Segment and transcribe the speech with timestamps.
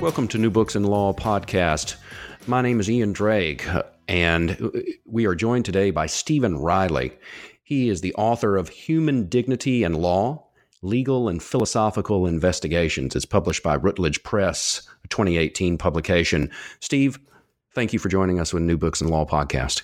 [0.00, 1.96] Welcome to New Books in Law podcast.
[2.46, 3.66] My name is Ian Drake,
[4.06, 4.72] and
[5.04, 7.18] we are joined today by Stephen Riley.
[7.64, 10.46] He is the author of Human Dignity and Law
[10.82, 13.16] Legal and Philosophical Investigations.
[13.16, 16.52] It's published by Routledge Press, a 2018 publication.
[16.78, 17.18] Steve,
[17.74, 19.82] thank you for joining us with New Books in Law podcast.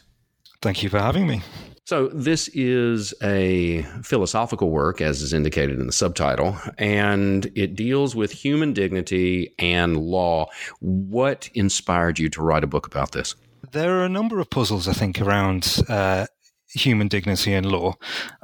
[0.62, 1.42] Thank you for having me.
[1.86, 8.16] So, this is a philosophical work, as is indicated in the subtitle, and it deals
[8.16, 10.46] with human dignity and law.
[10.80, 13.34] What inspired you to write a book about this?
[13.72, 16.24] There are a number of puzzles, I think, around uh,
[16.68, 17.96] human dignity and law.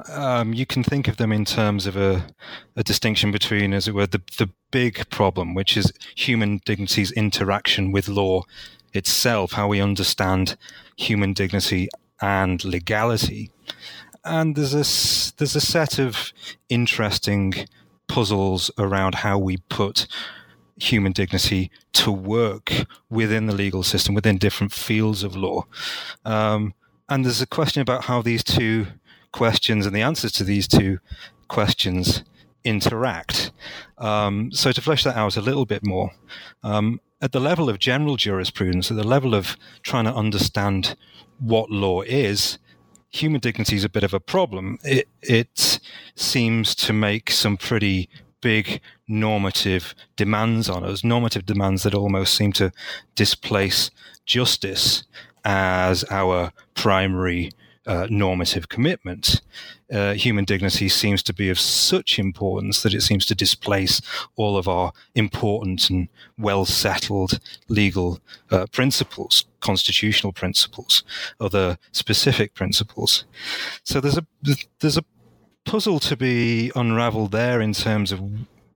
[0.09, 2.27] Um, you can think of them in terms of a,
[2.75, 7.91] a distinction between, as it were, the, the big problem, which is human dignity's interaction
[7.91, 8.43] with law
[8.93, 10.57] itself, how we understand
[10.95, 11.89] human dignity
[12.21, 13.51] and legality.
[14.23, 14.85] And there's a,
[15.37, 16.31] there's a set of
[16.69, 17.53] interesting
[18.07, 20.07] puzzles around how we put
[20.77, 22.71] human dignity to work
[23.09, 25.65] within the legal system, within different fields of law.
[26.25, 26.73] Um,
[27.09, 28.87] and there's a question about how these two
[29.31, 30.99] questions and the answers to these two
[31.47, 32.23] questions
[32.63, 33.51] interact.
[33.97, 36.11] Um, so to flesh that out a little bit more,
[36.63, 40.95] um, at the level of general jurisprudence, at the level of trying to understand
[41.39, 42.57] what law is,
[43.09, 44.79] human dignity is a bit of a problem.
[44.83, 45.79] It, it
[46.15, 48.09] seems to make some pretty
[48.41, 52.71] big normative demands on us, normative demands that almost seem to
[53.15, 53.91] displace
[54.25, 55.03] justice
[55.43, 57.51] as our primary
[57.85, 59.41] uh, normative commitment.
[59.91, 64.01] Uh, human dignity seems to be of such importance that it seems to displace
[64.35, 66.07] all of our important and
[66.37, 68.19] well settled legal
[68.51, 71.03] uh, principles, constitutional principles,
[71.39, 73.25] other specific principles.
[73.83, 74.25] So there's a
[74.79, 75.05] there's a
[75.65, 78.21] puzzle to be unraveled there in terms of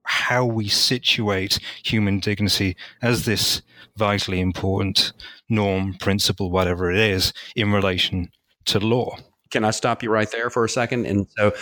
[0.04, 3.62] how we situate human dignity as this
[3.98, 5.14] vitally important
[5.50, 8.30] norm, principle, whatever it is, in relation
[8.66, 9.18] to law.
[9.52, 11.06] Can I stop you right there for a second?
[11.06, 11.54] And so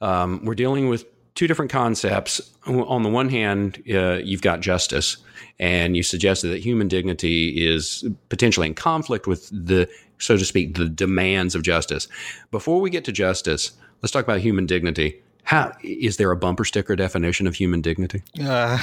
[0.00, 1.04] um, we're dealing with
[1.34, 2.40] two different concepts.
[2.66, 5.16] On the one hand, uh, you've got justice,
[5.58, 9.88] and you suggested that human dignity is potentially in conflict with the,
[10.18, 12.08] so to speak, the demands of justice.
[12.50, 13.72] Before we get to justice,
[14.02, 15.22] let's talk about human dignity.
[15.44, 18.22] How is there a bumper sticker definition of human dignity?
[18.40, 18.78] Uh,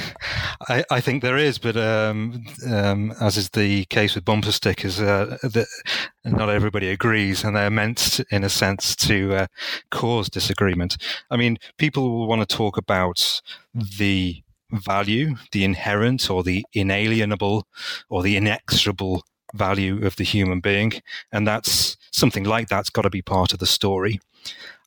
[0.68, 5.00] I, I, think there is, but um, um, as is the case with bumper stickers,
[5.00, 5.66] uh, the,
[6.26, 9.48] not everybody agrees, and they're meant, in a sense, to uh,
[9.92, 10.98] cause disagreement.
[11.30, 13.42] I mean, people will want to talk about
[13.74, 17.68] the value, the inherent or the inalienable
[18.10, 20.94] or the inexorable value of the human being,
[21.32, 24.20] and that's something like that's got to be part of the story.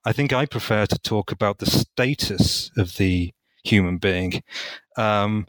[0.04, 3.32] I think I prefer to talk about the status of the
[3.64, 4.42] human being,
[4.96, 5.46] um,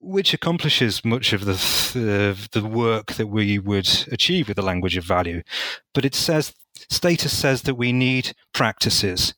[0.00, 5.04] which accomplishes much of the, the work that we would achieve with the language of
[5.04, 5.42] value.
[5.92, 6.54] But it says
[6.88, 9.34] status says that we need practices.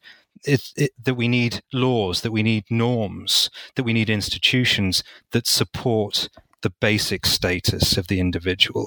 [0.46, 5.46] It, it, that we need laws, that we need norms, that we need institutions that
[5.46, 6.28] support
[6.60, 8.86] the basic status of the individual.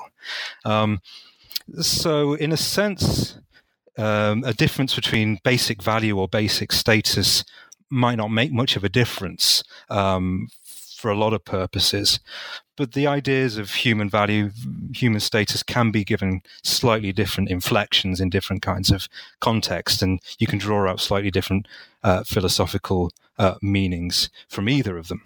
[0.66, 1.00] Um,
[1.80, 3.40] so, in a sense,
[3.98, 7.44] um, a difference between basic value or basic status
[7.90, 10.50] might not make much of a difference um,
[10.98, 12.20] for a lot of purposes.
[12.76, 14.52] But the ideas of human value,
[14.94, 19.08] human status can be given slightly different inflections in different kinds of
[19.40, 21.68] context, and you can draw out slightly different
[22.04, 25.22] uh, philosophical uh, meanings from either of them.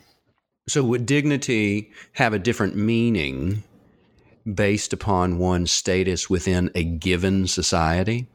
[0.67, 3.63] So, would dignity have a different meaning
[4.51, 8.27] based upon one's status within a given society?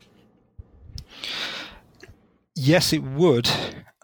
[2.54, 3.50] Yes, it would.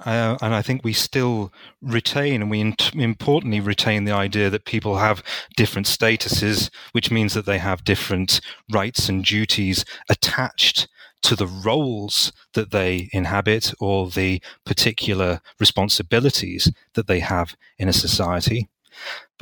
[0.05, 4.65] Uh, and I think we still retain, and we in- importantly retain the idea that
[4.65, 5.23] people have
[5.57, 8.41] different statuses, which means that they have different
[8.73, 10.89] rights and duties attached
[11.23, 17.93] to the roles that they inhabit or the particular responsibilities that they have in a
[17.93, 18.69] society.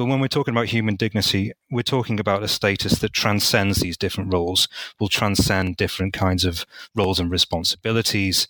[0.00, 3.98] But when we're talking about human dignity, we're talking about a status that transcends these
[3.98, 4.66] different roles,
[4.98, 6.64] will transcend different kinds of
[6.94, 8.48] roles and responsibilities,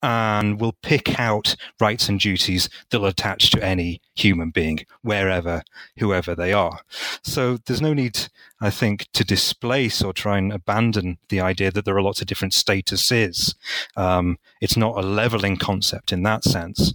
[0.00, 5.64] and will pick out rights and duties that will attach to any human being, wherever,
[5.98, 6.78] whoever they are.
[7.24, 8.28] So there's no need,
[8.60, 12.28] I think, to displace or try and abandon the idea that there are lots of
[12.28, 13.56] different statuses.
[13.96, 16.94] Um, it's not a leveling concept in that sense.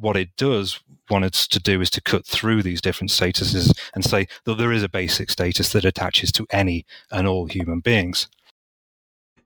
[0.00, 0.80] What it does,
[1.10, 4.72] want us to do is to cut through these different statuses and say that there
[4.72, 8.28] is a basic status that attaches to any and all human beings.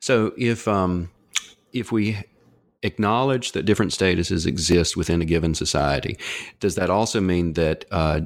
[0.00, 1.10] So if um,
[1.72, 2.18] if we
[2.82, 6.16] acknowledge that different statuses exist within a given society,
[6.60, 8.20] does that also mean that uh,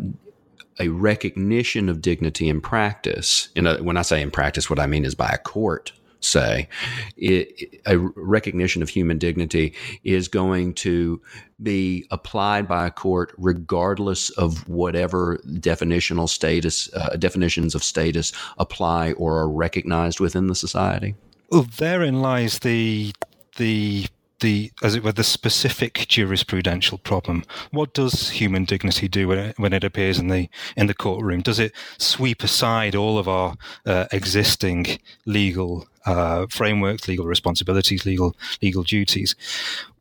[0.79, 3.51] a recognition of dignity in practice.
[3.55, 6.69] Know, when I say in practice, what I mean is by a court say,
[7.17, 9.75] it, a recognition of human dignity
[10.05, 11.21] is going to
[11.63, 19.13] be applied by a court regardless of whatever definitional status, uh, definitions of status apply
[19.13, 21.15] or are recognized within the society?
[21.51, 23.13] Well, therein lies the
[23.57, 24.07] the
[24.41, 27.45] the, as it were, the specific jurisprudential problem.
[27.71, 31.43] What does human dignity do when it, when it appears in the in the courtroom?
[31.43, 33.57] Does it sweep aside all of our
[33.87, 39.35] uh, existing legal uh, frameworks, legal responsibilities, legal legal duties?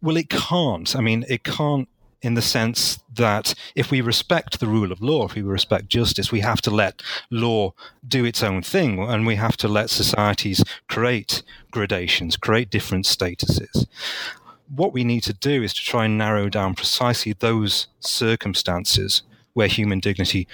[0.02, 0.96] Well, it can't.
[0.96, 1.88] I mean, it can't
[2.22, 6.32] in the sense that if we respect the rule of law, if we respect justice,
[6.32, 7.74] we have to let law
[8.08, 13.88] do its own thing and we have to let societies create gradations, create different statuses.
[14.74, 19.24] What we need to do is to try and narrow down precisely those circumstances
[19.54, 20.48] where human dignity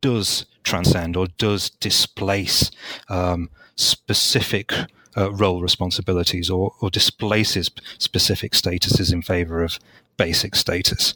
[0.00, 2.70] does transcend or does displace
[3.08, 3.50] um,
[3.80, 4.72] specific
[5.16, 9.78] uh, role responsibilities or, or displaces specific statuses in favor of
[10.16, 11.14] basic status.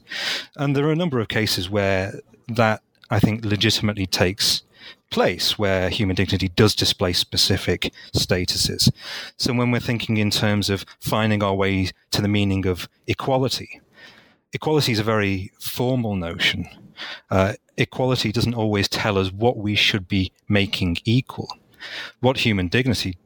[0.56, 4.62] And there are a number of cases where that, I think, legitimately takes
[5.10, 8.90] place where human dignity does displace specific statuses.
[9.36, 13.80] So when we're thinking in terms of finding our way to the meaning of equality,
[14.52, 16.66] equality is a very formal notion.
[17.30, 21.48] Uh, equality doesn't always tell us what we should be making equal.
[22.20, 23.16] What human dignity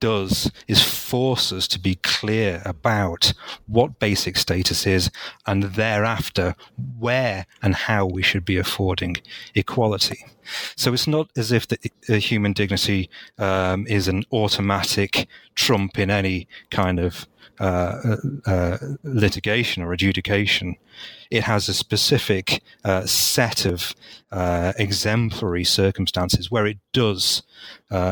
[0.00, 3.32] does is force us to be clear about
[3.66, 5.10] what basic status is
[5.46, 6.54] and thereafter
[6.98, 9.16] where and how we should be affording
[9.54, 10.24] equality.
[10.76, 11.78] So it's not as if the,
[12.08, 17.26] uh, human dignity um, is an automatic trump in any kind of
[17.58, 18.16] uh,
[18.46, 20.76] uh, uh litigation or adjudication.
[21.30, 23.94] It has a specific uh, set of
[24.30, 27.42] uh, exemplary circumstances where it does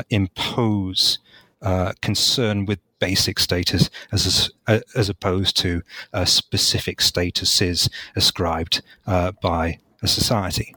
[0.09, 1.19] impose
[1.65, 5.83] uh, concern with basic status as a, as opposed to
[6.13, 10.75] uh, specific statuses ascribed uh, by a society.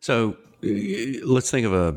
[0.00, 0.68] So uh,
[1.24, 1.96] let's think of a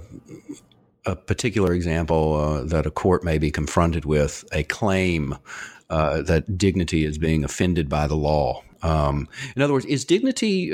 [1.08, 5.36] a particular example uh, that a court may be confronted with a claim
[5.90, 8.64] uh, that dignity is being offended by the law.
[8.84, 10.72] Um, in other words, is dignity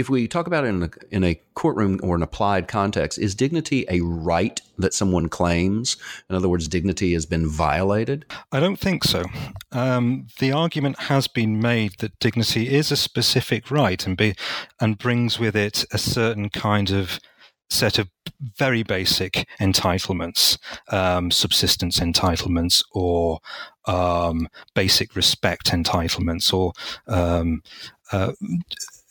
[0.00, 3.34] if we talk about it in a, in a courtroom or an applied context, is
[3.34, 5.96] dignity a right that someone claims?
[6.28, 8.24] In other words, dignity has been violated?
[8.50, 9.24] I don't think so.
[9.72, 14.34] Um, the argument has been made that dignity is a specific right and be
[14.80, 17.20] and brings with it a certain kind of
[17.68, 18.08] set of
[18.56, 20.58] very basic entitlements,
[20.88, 23.38] um, subsistence entitlements, or
[23.86, 26.72] um, basic respect entitlements, or
[27.06, 27.62] um,
[28.12, 28.32] uh,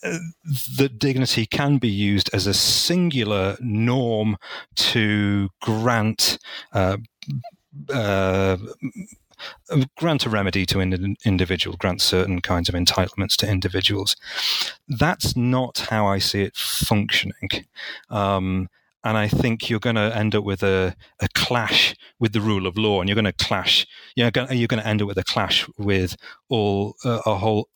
[0.02, 4.36] that dignity can be used as a singular norm
[4.76, 6.38] to grant
[6.72, 6.96] uh,
[7.92, 8.56] uh,
[9.96, 14.16] grant a remedy to an individual, grant certain kinds of entitlements to individuals.
[14.88, 17.66] That's not how I see it functioning.
[18.10, 18.68] Um,
[19.02, 22.66] and I think you're going to end up with a, a clash with the rule
[22.66, 23.86] of law, and you're going to clash.
[24.14, 26.16] You're going, you're going to end up with a clash with
[26.50, 27.68] all uh, a whole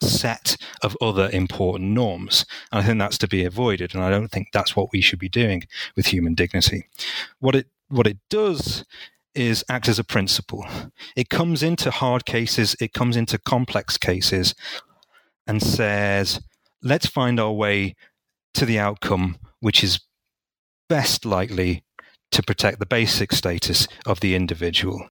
[0.00, 2.44] set of other important norms.
[2.70, 3.94] And I think that's to be avoided.
[3.94, 5.64] And I don't think that's what we should be doing
[5.96, 6.86] with human dignity.
[7.40, 8.84] What it what it does
[9.34, 10.66] is act as a principle.
[11.16, 14.54] It comes into hard cases, it comes into complex cases
[15.46, 16.40] and says,
[16.82, 17.94] let's find our way
[18.54, 20.00] to the outcome which is
[20.88, 21.84] best likely
[22.32, 25.08] to protect the basic status of the individual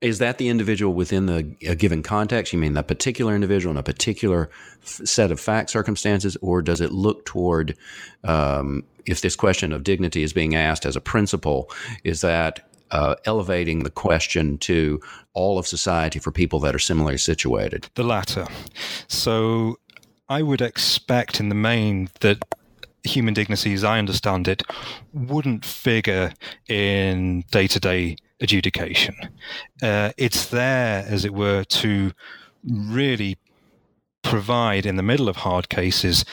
[0.00, 2.52] is that the individual within the a given context?
[2.52, 4.50] You mean that particular individual in a particular
[4.82, 7.76] f- set of fact circumstances, or does it look toward
[8.24, 11.70] um, if this question of dignity is being asked as a principle?
[12.02, 15.00] Is that uh, elevating the question to
[15.34, 17.88] all of society for people that are similarly situated?
[17.94, 18.46] The latter.
[19.06, 19.78] So
[20.30, 22.42] I would expect in the main that
[23.04, 24.62] human dignity, as I understand it,
[25.12, 26.32] wouldn't figure
[26.68, 29.16] in day to day adjudication.
[29.82, 32.12] Uh, it's there, as it were, to
[32.64, 33.36] really
[34.22, 36.24] provide in the middle of hard cases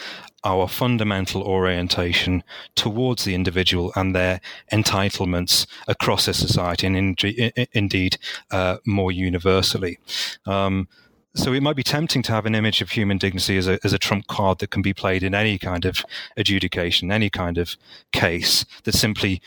[0.43, 2.43] our fundamental orientation
[2.75, 4.39] towards the individual and their
[4.71, 8.17] entitlements across a society and in, indeed
[8.51, 9.99] uh, more universally.
[10.45, 10.87] Um,
[11.35, 13.93] so it might be tempting to have an image of human dignity as a, as
[13.93, 16.03] a trump card that can be played in any kind of
[16.35, 17.75] adjudication, any kind of
[18.11, 19.41] case that simply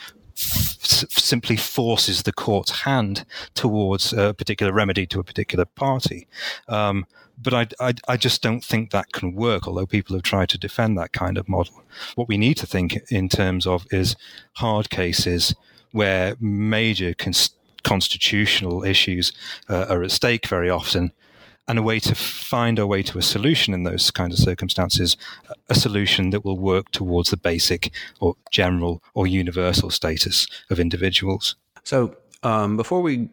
[0.91, 6.27] simply forces the court's hand towards a particular remedy to a particular party.
[6.69, 7.07] Um,
[7.43, 10.59] but I, I, I, just don't think that can work, although people have tried to
[10.59, 11.83] defend that kind of model.
[12.15, 14.15] What we need to think in terms of is
[14.55, 15.55] hard cases
[15.93, 19.33] where major cons- constitutional issues
[19.69, 21.13] uh, are at stake very often,
[21.71, 25.17] and a way to find a way to a solution in those kinds of circumstances,
[25.69, 31.55] a solution that will work towards the basic or general or universal status of individuals.
[31.85, 33.29] So, um, before we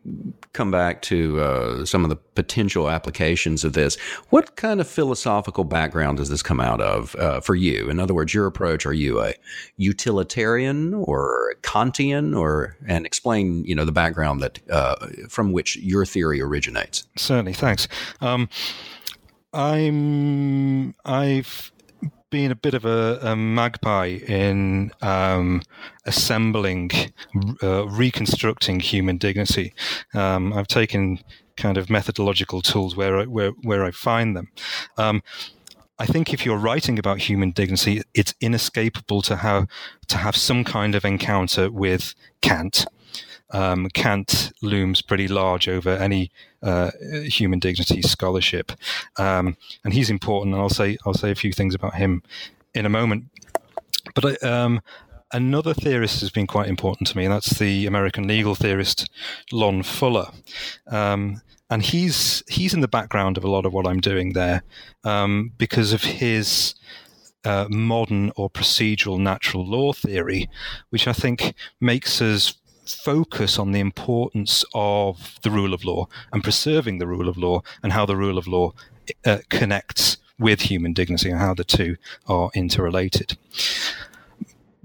[0.53, 3.95] come back to uh, some of the potential applications of this,
[4.29, 7.89] what kind of philosophical background does this come out of uh, for you?
[7.89, 9.33] In other words, your approach: are you a
[9.77, 14.95] utilitarian or Kantian, or and explain you know the background that uh,
[15.29, 17.07] from which your theory originates?
[17.15, 17.87] Certainly, thanks.
[18.19, 18.49] Um,
[19.53, 21.71] I'm I've
[22.29, 25.61] been a bit of a, a magpie in um,
[26.05, 26.91] assembling,
[27.63, 29.73] uh, reconstructing human dignity.
[30.13, 31.19] Um, I've taken
[31.55, 34.49] kind of methodological tools where I, where where I find them.
[34.97, 35.23] Um,
[35.99, 39.67] I think if you're writing about human dignity, it's inescapable to have
[40.07, 42.85] to have some kind of encounter with Kant
[43.51, 46.91] um, Kant looms pretty large over any uh,
[47.25, 48.71] human dignity scholarship,
[49.17, 50.53] um, and he's important.
[50.53, 52.23] And I'll say I'll say a few things about him
[52.73, 53.25] in a moment.
[54.15, 54.81] But um,
[55.31, 59.09] another theorist has been quite important to me, and that's the American legal theorist
[59.51, 60.27] Lon Fuller.
[60.87, 64.63] Um, and he's he's in the background of a lot of what I'm doing there
[65.03, 66.75] um, because of his
[67.43, 70.49] uh, modern or procedural natural law theory,
[70.89, 72.53] which I think makes us
[72.93, 77.61] focus on the importance of the rule of law and preserving the rule of law
[77.83, 78.73] and how the rule of law
[79.25, 83.37] uh, connects with human dignity and how the two are interrelated.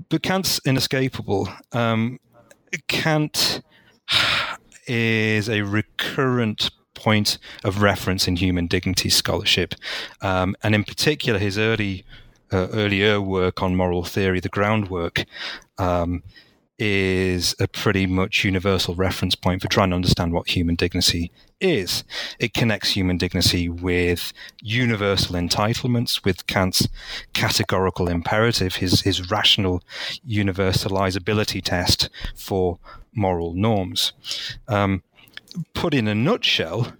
[0.09, 1.49] But Kant's inescapable.
[1.73, 2.19] Um,
[2.89, 3.63] Kant
[4.87, 9.75] is a recurrent point of reference in human dignity scholarship,
[10.21, 12.05] um, and in particular, his early
[12.53, 15.25] uh, earlier work on moral theory, the groundwork,
[15.79, 16.23] um,
[16.85, 22.03] is a pretty much universal reference point for trying to understand what human dignity is.
[22.41, 26.89] It connects human dignity with universal entitlements, with Kant's
[27.35, 29.85] categorical imperative, his, his rational
[30.29, 32.81] universalizability test for
[33.15, 34.13] moral norms.
[34.67, 35.05] Um,
[35.75, 36.95] put in a nutshell,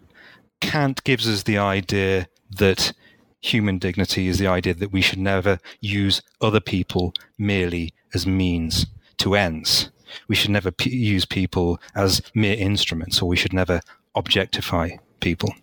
[0.61, 2.93] Kant gives us the idea that
[3.41, 8.87] human dignity is the idea that we should never use other people merely as means
[9.23, 9.91] to ends.
[10.29, 13.81] We should never p- use people as mere instruments, or we should never
[14.15, 15.55] objectify people.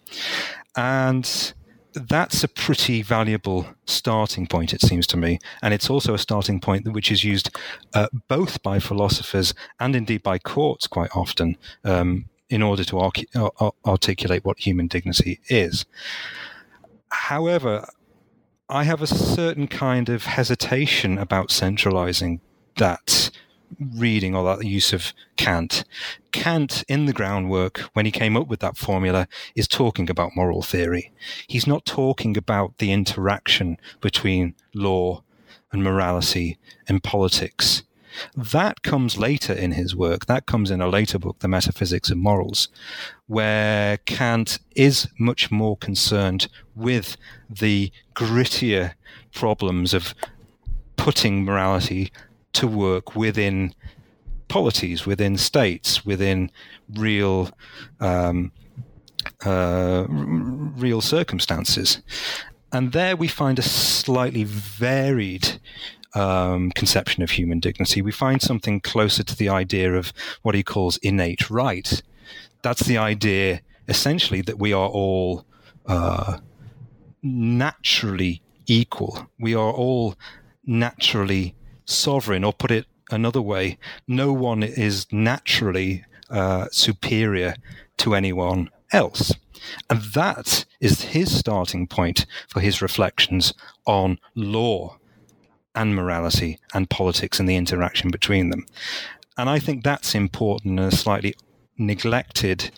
[0.75, 1.53] And
[1.93, 5.39] that's a pretty valuable starting point, it seems to me.
[5.61, 7.55] And it's also a starting point which is used
[7.93, 13.69] uh, both by philosophers and indeed by courts quite often um, in order to arc-
[13.85, 15.85] articulate what human dignity is.
[17.11, 17.87] However,
[18.69, 22.39] I have a certain kind of hesitation about centralizing
[22.77, 23.31] that
[23.79, 25.83] reading or that use of Kant.
[26.31, 30.61] Kant, in the groundwork, when he came up with that formula, is talking about moral
[30.61, 31.11] theory.
[31.47, 35.23] He's not talking about the interaction between law
[35.71, 36.57] and morality
[36.87, 37.83] and politics.
[38.35, 40.25] That comes later in his work.
[40.25, 42.69] That comes in a later book, The Metaphysics of Morals,
[43.27, 47.17] where Kant is much more concerned with
[47.49, 48.93] the grittier
[49.33, 50.15] problems of
[50.97, 52.11] putting morality
[52.53, 53.73] to work within
[54.47, 56.51] polities, within states, within
[56.95, 57.49] real
[57.99, 58.51] um,
[59.45, 62.01] uh, real circumstances.
[62.71, 65.59] And there we find a slightly varied
[66.13, 68.01] um, conception of human dignity.
[68.01, 72.01] We find something closer to the idea of what he calls innate right.
[72.61, 75.45] That's the idea, essentially, that we are all
[75.85, 76.39] uh,
[77.23, 79.27] naturally equal.
[79.39, 80.15] We are all
[80.65, 81.55] naturally
[81.89, 83.77] sovereign, or put it another way,
[84.07, 87.55] no one is naturally uh, superior
[87.97, 89.33] to anyone else.
[89.89, 93.53] And that is his starting point for his reflections
[93.85, 94.97] on law
[95.75, 98.65] and morality and politics and the interaction between them.
[99.37, 101.35] And I think that's important and a slightly
[101.77, 102.71] neglected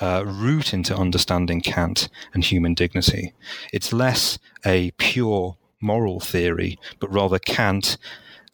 [0.00, 3.32] uh, route into understanding Kant and human dignity.
[3.72, 7.96] It's less a pure moral theory, but rather Kant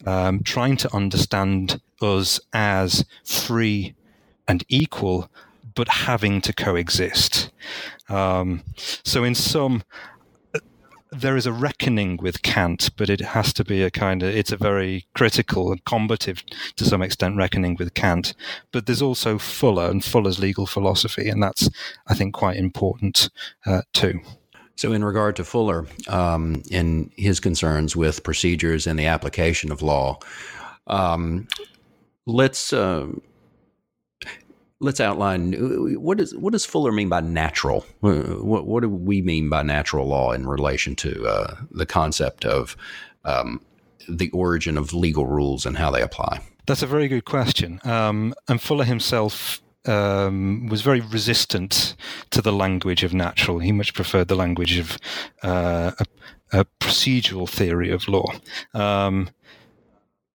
[0.05, 3.95] um, trying to understand us as free
[4.47, 5.29] and equal,
[5.73, 7.51] but having to coexist.
[8.09, 8.63] Um,
[9.03, 9.83] so, in some,
[11.11, 14.51] there is a reckoning with Kant, but it has to be a kind of, it's
[14.51, 16.43] a very critical and combative,
[16.75, 18.33] to some extent, reckoning with Kant.
[18.71, 21.69] But there's also Fuller and Fuller's legal philosophy, and that's,
[22.07, 23.29] I think, quite important
[23.65, 24.21] uh, too.
[24.75, 29.81] So, in regard to Fuller um, in his concerns with procedures and the application of
[29.81, 30.19] law,
[30.87, 31.47] um,
[32.25, 33.07] let's uh,
[34.79, 35.53] let's outline
[36.01, 37.85] what does what does Fuller mean by natural?
[38.01, 42.75] What what do we mean by natural law in relation to uh, the concept of
[43.23, 43.61] um,
[44.09, 46.41] the origin of legal rules and how they apply?
[46.67, 47.79] That's a very good question.
[47.83, 51.95] Um, and Fuller himself um, was very resistant
[52.31, 53.59] to the language of natural.
[53.59, 54.97] He much preferred the language of
[55.43, 58.25] uh, a, a, procedural theory of law.
[58.73, 59.29] Um,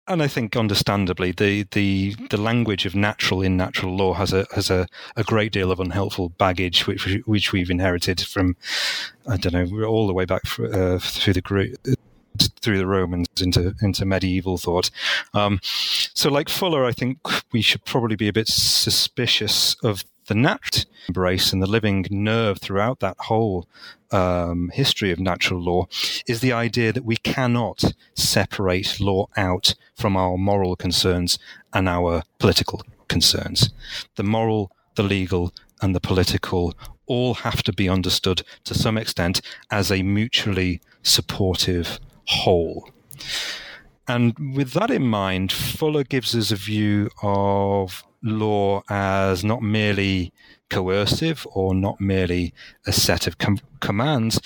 [0.09, 4.45] and I think, understandably, the, the, the language of natural in natural law has a
[4.55, 4.87] has a,
[5.17, 8.55] a great deal of unhelpful baggage, which which we've inherited from,
[9.27, 11.75] I don't know, all the way back for, uh, through the group
[12.61, 14.89] through the Romans into into medieval thought.
[15.33, 17.19] Um, so, like Fuller, I think
[17.51, 22.59] we should probably be a bit suspicious of the nat embrace and the living nerve
[22.59, 23.67] throughout that whole
[24.11, 25.87] um, history of natural law
[26.27, 31.39] is the idea that we cannot separate law out from our moral concerns
[31.73, 33.69] and our political concerns.
[34.15, 36.73] The moral, the legal, and the political
[37.05, 39.41] all have to be understood to some extent
[39.71, 42.89] as a mutually supportive whole.
[44.07, 50.31] And with that in mind, Fuller gives us a view of law as not merely
[50.69, 52.53] coercive or not merely
[52.85, 54.39] a set of com- commands,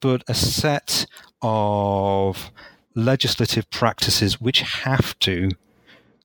[0.00, 1.06] but a set
[1.42, 2.50] of
[2.94, 5.50] legislative practices which have to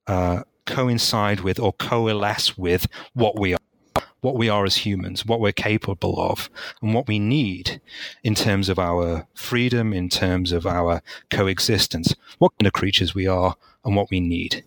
[0.07, 3.59] uh, coincide with or coalesce with what we are
[4.21, 6.49] what we are as humans, what we're capable of,
[6.81, 7.81] and what we need
[8.23, 13.27] in terms of our freedom, in terms of our coexistence, what kind of creatures we
[13.27, 14.63] are, and what we need.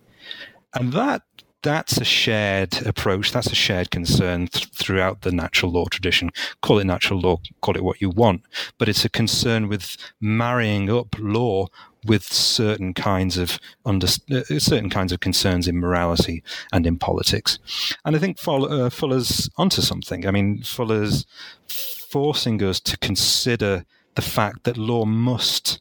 [0.75, 1.23] And that
[1.63, 3.33] that's a shared approach.
[3.33, 6.31] That's a shared concern th- throughout the natural law tradition.
[6.61, 8.43] Call it natural law, call it what you want,
[8.77, 11.69] but it's a concern with marrying up law
[12.05, 17.59] with certain kinds of under, uh, certain kinds of concerns in morality and in politics.
[18.05, 20.27] And I think Fuller, uh, Fuller's onto something.
[20.27, 21.27] I mean, Fuller's
[21.69, 25.81] forcing us to consider the fact that law must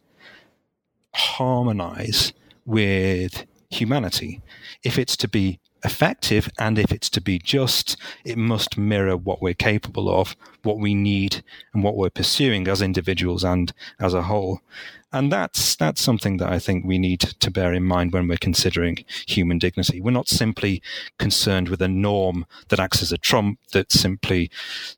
[1.13, 2.33] harmonize
[2.65, 4.41] with humanity
[4.83, 9.41] if it's to be effective and if it's to be just, it must mirror what
[9.41, 11.43] we're capable of, what we need,
[11.73, 14.61] and what we're pursuing as individuals and as a whole.
[15.11, 18.37] And that's that's something that I think we need to bear in mind when we're
[18.37, 20.01] considering human dignity.
[20.01, 20.81] We're not simply
[21.19, 24.49] concerned with a norm that acts as a trump that simply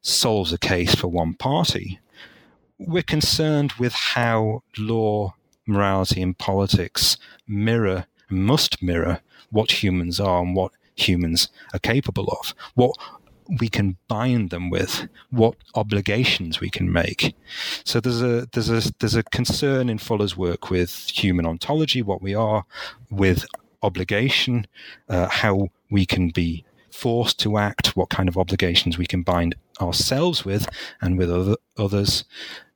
[0.01, 1.99] solves a case for one party.
[2.77, 5.35] We're concerned with how law,
[5.67, 7.17] morality, and politics
[7.47, 9.21] mirror, must mirror
[9.55, 12.93] what humans are and what humans are capable of, what
[13.59, 17.35] we can bind them with, what obligations we can make.
[17.85, 22.21] So there's a there's a there's a concern in Fuller's work with human ontology, what
[22.21, 22.65] we are,
[23.09, 23.45] with
[23.81, 24.67] obligation,
[25.07, 29.55] uh, how we can be forced to act, what kind of obligations we can bind
[29.79, 30.67] ourselves with
[31.01, 32.25] and with other, others,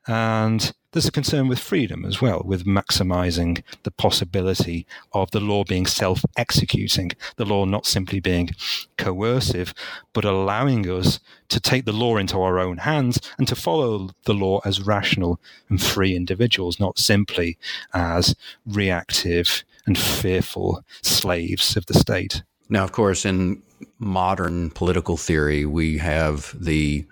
[0.07, 5.63] and there's a concern with freedom as well, with maximizing the possibility of the law
[5.63, 8.49] being self executing, the law not simply being
[8.97, 9.73] coercive,
[10.13, 14.33] but allowing us to take the law into our own hands and to follow the
[14.33, 17.57] law as rational and free individuals, not simply
[17.93, 22.43] as reactive and fearful slaves of the state.
[22.67, 23.61] Now, of course, in
[23.97, 27.05] modern political theory, we have the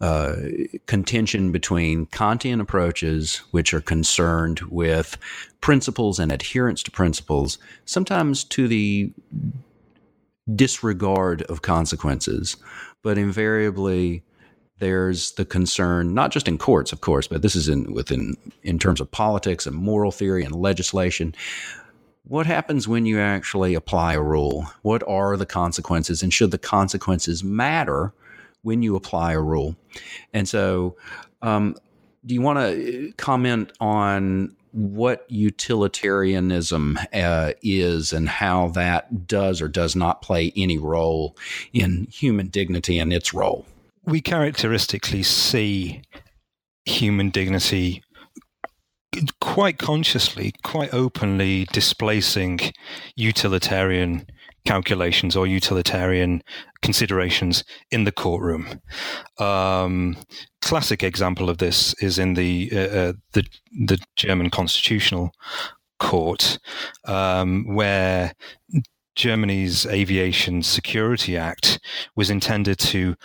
[0.00, 0.36] uh,
[0.86, 5.16] contention between Kantian approaches, which are concerned with
[5.60, 9.12] principles and adherence to principles, sometimes to the
[10.54, 12.56] disregard of consequences,
[13.02, 14.22] but invariably
[14.78, 18.78] there's the concern not just in courts of course but this is in within in
[18.78, 21.34] terms of politics and moral theory and legislation.
[22.24, 24.70] What happens when you actually apply a rule?
[24.82, 26.22] What are the consequences?
[26.22, 28.12] And should the consequences matter
[28.62, 29.76] when you apply a rule.
[30.32, 30.96] And so,
[31.42, 31.76] um,
[32.26, 39.68] do you want to comment on what utilitarianism uh, is and how that does or
[39.68, 41.36] does not play any role
[41.72, 43.64] in human dignity and its role?
[44.04, 46.02] We characteristically see
[46.84, 48.02] human dignity
[49.40, 52.60] quite consciously, quite openly displacing
[53.16, 54.26] utilitarian
[54.68, 56.42] calculations or utilitarian
[56.82, 58.82] considerations in the courtroom.
[59.38, 60.14] Um,
[60.60, 63.44] classic example of this is in the uh, uh, the,
[63.86, 65.32] the German Constitutional
[65.98, 66.58] Court,
[67.06, 68.34] um, where
[69.16, 71.80] Germany's Aviation Security Act
[72.14, 73.16] was intended to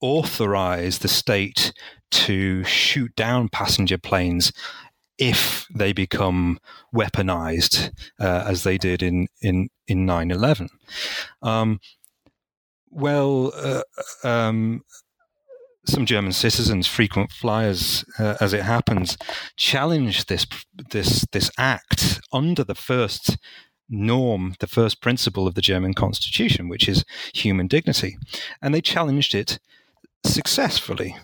[0.00, 1.70] authorize the state
[2.10, 4.52] to shoot down passenger planes
[5.18, 6.58] if they become
[6.94, 10.68] weaponized, uh, as they did in in in nine eleven.
[11.42, 11.80] Um,
[12.90, 13.82] well, uh,
[14.26, 14.82] um,
[15.84, 19.16] some German citizens, frequent flyers, uh, as it happens,
[19.56, 20.46] challenged this
[20.90, 23.38] this this act under the first
[23.88, 28.18] norm, the first principle of the German constitution, which is human dignity,
[28.60, 29.58] and they challenged it
[30.24, 31.16] successfully.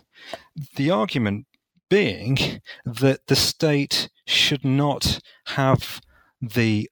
[0.77, 1.47] The argument
[1.91, 6.01] being that the state should not have
[6.41, 6.91] the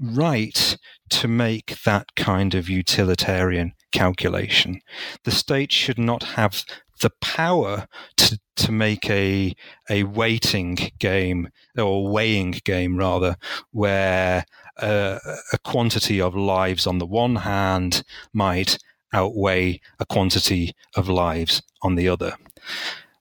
[0.00, 0.76] right
[1.10, 4.80] to make that kind of utilitarian calculation.
[5.24, 6.64] The state should not have
[7.00, 9.54] the power to, to make a
[9.88, 13.36] a weighting game or weighing game rather,
[13.70, 14.44] where
[14.78, 15.18] uh,
[15.52, 18.78] a quantity of lives on the one hand might
[19.12, 22.34] outweigh a quantity of lives on the other.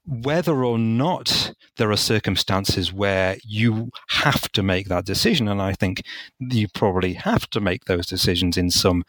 [0.07, 5.73] Whether or not there are circumstances where you have to make that decision, and I
[5.73, 6.03] think
[6.39, 9.03] you probably have to make those decisions in some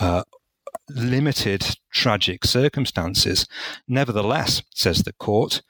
[0.00, 0.24] uh,
[0.88, 3.46] limited tragic circumstances.
[3.86, 5.62] Nevertheless, says the court,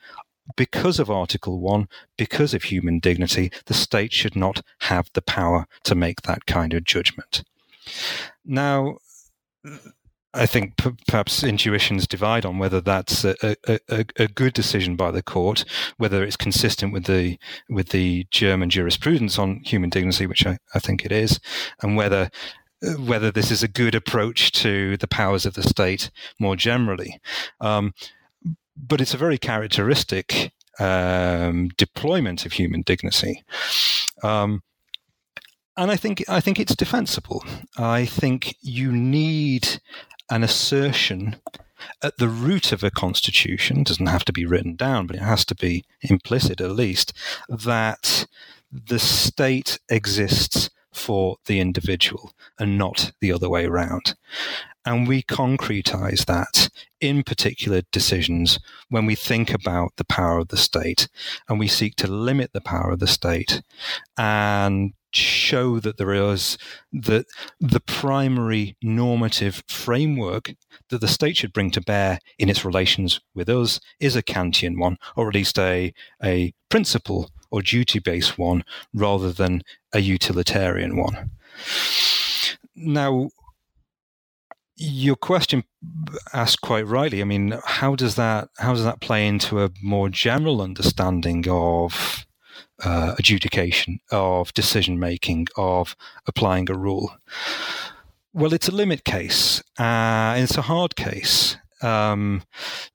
[0.56, 5.66] because of Article 1, because of human dignity, the state should not have the power
[5.84, 7.44] to make that kind of judgment.
[8.44, 8.96] Now,
[10.32, 14.94] I think p- perhaps intuitions divide on whether that's a, a, a, a, good decision
[14.94, 15.64] by the court,
[15.96, 17.36] whether it's consistent with the
[17.68, 21.40] with the German jurisprudence on human dignity, which I, I think it is,
[21.82, 22.30] and whether
[22.98, 27.20] whether this is a good approach to the powers of the state more generally.
[27.60, 27.92] Um,
[28.76, 33.42] but it's a very characteristic um, deployment of human dignity.
[34.22, 34.62] Um,
[35.76, 37.44] and I think I think it's defensible.
[37.78, 39.80] I think you need
[40.30, 41.36] an assertion
[42.02, 43.82] at the root of a constitution.
[43.82, 47.12] Doesn't have to be written down, but it has to be implicit at least
[47.48, 48.26] that
[48.72, 54.14] the state exists for the individual and not the other way around.
[54.84, 56.68] And we concretize that
[57.00, 61.08] in particular decisions when we think about the power of the state
[61.48, 63.62] and we seek to limit the power of the state
[64.16, 66.58] and show that there is
[66.92, 67.26] that
[67.60, 70.54] the primary normative framework
[70.88, 74.78] that the state should bring to bear in its relations with us is a Kantian
[74.78, 75.92] one, or at least a,
[76.22, 81.30] a principle or duty based one rather than a utilitarian one.
[82.76, 83.30] Now,
[84.76, 85.64] your question
[86.32, 87.20] asked quite rightly.
[87.20, 92.26] I mean, how does that how does that play into a more general understanding of
[92.84, 95.96] uh, adjudication, of decision making, of
[96.26, 97.12] applying a rule?
[98.32, 99.62] Well, it's a limit case.
[99.78, 101.56] Uh, it's a hard case.
[101.82, 102.42] Um,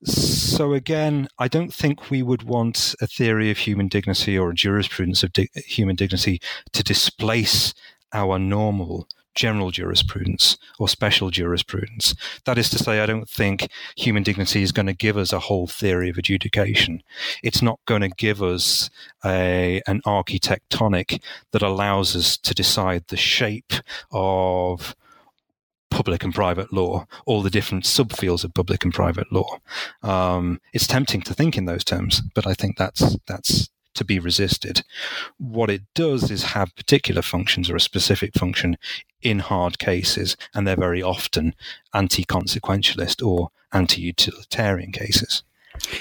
[0.04, 4.54] so again, I don't think we would want a theory of human dignity or a
[4.54, 6.40] jurisprudence of di- human dignity
[6.72, 7.74] to displace
[8.12, 12.14] our normal general jurisprudence or special jurisprudence.
[12.44, 15.38] That is to say, I don't think human dignity is going to give us a
[15.38, 17.02] whole theory of adjudication.
[17.42, 18.90] It's not going to give us
[19.24, 21.22] a, an architectonic
[21.52, 23.72] that allows us to decide the shape
[24.10, 24.96] of
[25.90, 29.58] public and private law, all the different subfields of public and private law.
[30.02, 34.18] Um, it's tempting to think in those terms, but I think that's that's to be
[34.18, 34.84] resisted.
[35.38, 38.76] What it does is have particular functions or a specific function
[39.30, 41.54] in hard cases, and they're very often
[41.94, 45.42] anti-consequentialist or anti-utilitarian cases.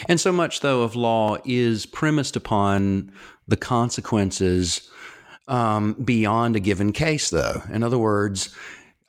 [0.08, 3.12] And so much, though, of law is premised upon
[3.48, 4.90] the consequences
[5.48, 7.62] um, beyond a given case, though.
[7.72, 8.56] In other words,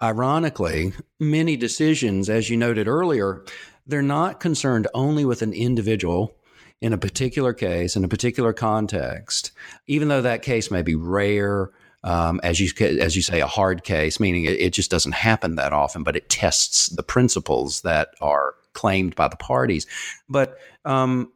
[0.03, 3.43] Ironically, many decisions, as you noted earlier,
[3.87, 6.37] they're not concerned only with an individual
[6.83, 9.53] in a particular case, in a particular context,
[9.87, 11.71] even though that case may be rare.
[12.07, 15.57] Um, as you as you say, a hard case, meaning it, it just doesn't happen
[15.57, 19.87] that often, but it tests the principles that are claimed by the parties.
[20.29, 21.33] But um,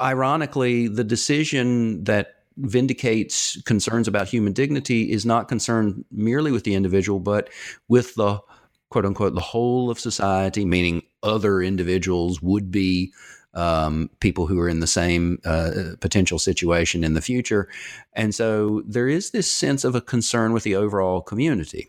[0.00, 6.74] ironically, the decision that vindicates concerns about human dignity is not concerned merely with the
[6.74, 7.50] individual, but
[7.88, 8.40] with the
[8.88, 13.12] quote unquote the whole of society, meaning other individuals would be
[13.54, 17.68] um, people who are in the same uh, potential situation in the future.
[18.12, 21.88] And so there is this sense of a concern with the overall community.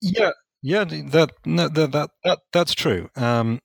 [0.00, 3.10] Yeah, Yeah, that that, that that that's true.
[3.16, 3.58] Um,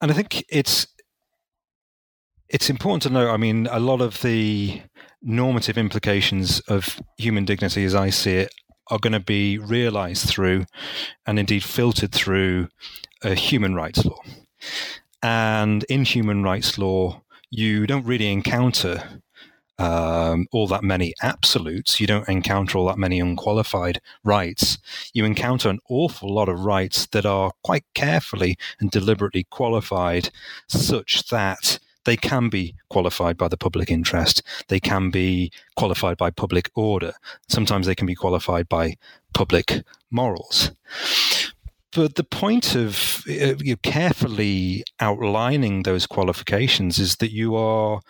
[0.00, 0.86] and I think it's
[2.48, 3.30] it's important to know.
[3.30, 4.82] I mean, a lot of the
[5.22, 8.54] normative implications of human dignity, as I see it,
[8.90, 10.64] are going to be realized through,
[11.26, 12.68] and indeed filtered through,
[13.22, 14.20] a human rights law.
[15.22, 19.20] And in human rights law, you don't really encounter
[19.78, 22.00] um, all that many absolutes.
[22.00, 24.78] You don't encounter all that many unqualified rights.
[25.14, 30.30] You encounter an awful lot of rights that are quite carefully and deliberately qualified
[30.68, 34.42] such that they can be qualified by the public interest.
[34.68, 37.12] They can be qualified by public order.
[37.48, 38.96] Sometimes they can be qualified by
[39.34, 40.70] public morals.
[41.92, 48.00] But the point of uh, you carefully outlining those qualifications is that you are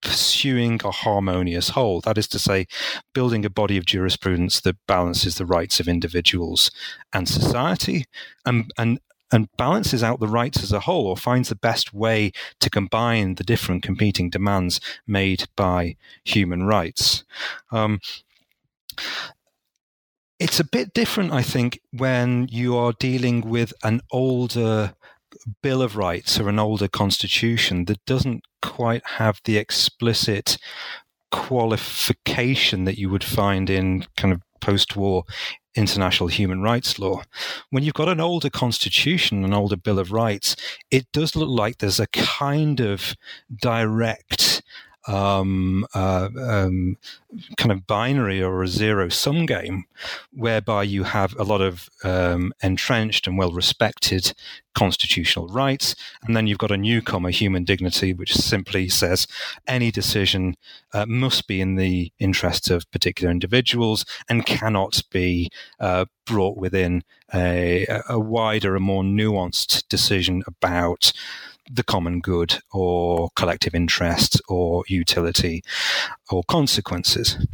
[0.00, 2.00] pursuing a harmonious whole.
[2.00, 2.66] That is to say,
[3.12, 6.70] building a body of jurisprudence that balances the rights of individuals
[7.12, 8.06] and society
[8.44, 9.00] and, and,
[9.32, 13.34] and balances out the rights as a whole or finds the best way to combine
[13.34, 17.24] the different competing demands made by human rights.
[17.70, 18.00] Um,
[20.38, 24.94] it's a bit different, I think, when you are dealing with an older
[25.62, 30.58] Bill of Rights or an older constitution that doesn't quite have the explicit
[31.30, 35.24] qualification that you would find in kind of post war
[35.74, 37.22] international human rights law.
[37.70, 40.56] When you've got an older constitution, an older Bill of Rights,
[40.90, 43.14] it does look like there's a kind of
[43.62, 44.62] direct
[45.08, 46.96] um, uh, um,
[47.56, 49.84] kind of binary or a zero sum game,
[50.32, 54.32] whereby you have a lot of um, entrenched and well respected
[54.74, 59.26] constitutional rights, and then you've got a newcomer, human dignity, which simply says
[59.66, 60.54] any decision
[60.92, 67.02] uh, must be in the interest of particular individuals and cannot be uh, brought within
[67.34, 71.12] a, a wider, a more nuanced decision about
[71.70, 75.62] the common good or collective interest or utility
[76.30, 77.46] or consequences.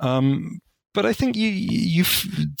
[0.00, 0.60] Um,
[0.94, 2.04] but I think you you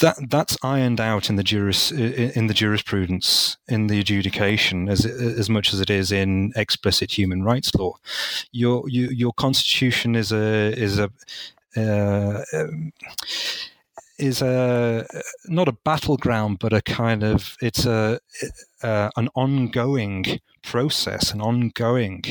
[0.00, 5.50] that that's ironed out in the juris in the jurisprudence in the adjudication as as
[5.50, 7.94] much as it is in explicit human rights law.
[8.50, 11.10] Your you, your constitution is a is a
[11.76, 12.92] uh, um,
[14.22, 15.04] is a
[15.46, 18.20] not a battleground, but a kind of it's a
[18.82, 22.22] uh, an ongoing process, an ongoing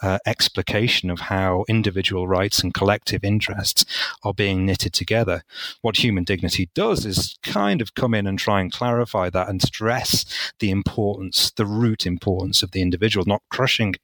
[0.00, 3.84] uh, explication of how individual rights and collective interests
[4.22, 5.42] are being knitted together.
[5.80, 9.60] What human dignity does is kind of come in and try and clarify that and
[9.60, 13.96] stress the importance, the root importance of the individual, not crushing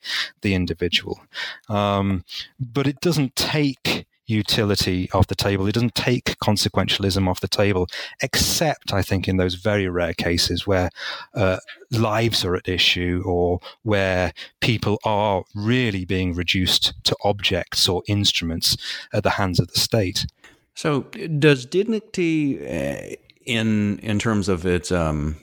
[0.42, 1.20] the individual.
[1.68, 2.24] Um,
[2.58, 5.66] but it doesn't take utility off the table.
[5.66, 7.88] It doesn't take consequentialism off the table,
[8.22, 10.90] except I think in those very rare cases where
[11.34, 11.58] uh,
[11.90, 18.76] lives are at issue or where people are really being reduced to objects or instruments
[19.12, 20.26] at the hands of the state.
[20.74, 21.02] So,
[21.38, 25.36] does dignity, uh, in in terms of its um,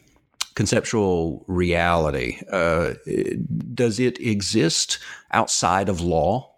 [0.55, 2.93] conceptual reality, uh,
[3.73, 4.99] does it exist
[5.31, 6.54] outside of law?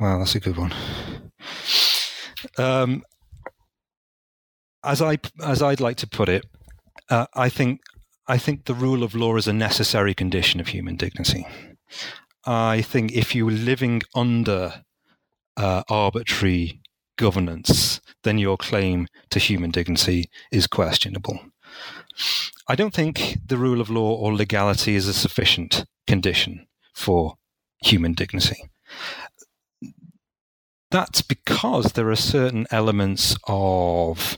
[0.00, 0.72] Wow, that's a good one.
[2.56, 3.02] Um,
[4.82, 6.46] as I as I'd like to put it,
[7.10, 7.80] uh, I think
[8.26, 11.46] I think the rule of law is a necessary condition of human dignity.
[12.46, 14.84] I think if you are living under
[15.58, 16.80] uh, arbitrary
[17.18, 21.38] governance, then your claim to human dignity is questionable.
[22.66, 27.34] I don't think the rule of law or legality is a sufficient condition for
[27.82, 28.70] human dignity
[30.90, 34.36] that's because there are certain elements of,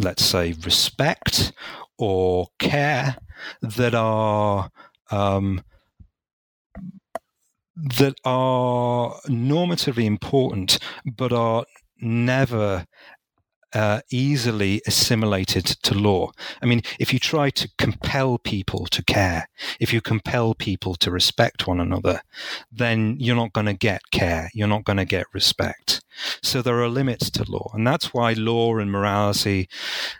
[0.00, 1.52] let's say, respect
[1.98, 3.16] or care
[3.62, 4.70] that are
[5.10, 5.62] um,
[7.76, 11.64] that are normatively important, but are
[12.00, 12.86] never
[13.74, 16.30] uh, easily assimilated to law.
[16.62, 19.48] I mean, if you try to compel people to care,
[19.80, 22.22] if you compel people to respect one another,
[22.70, 24.50] then you're not going to get care.
[24.54, 26.03] You're not going to get respect.
[26.42, 27.70] So there are limits to law.
[27.74, 29.68] And that's why law and morality,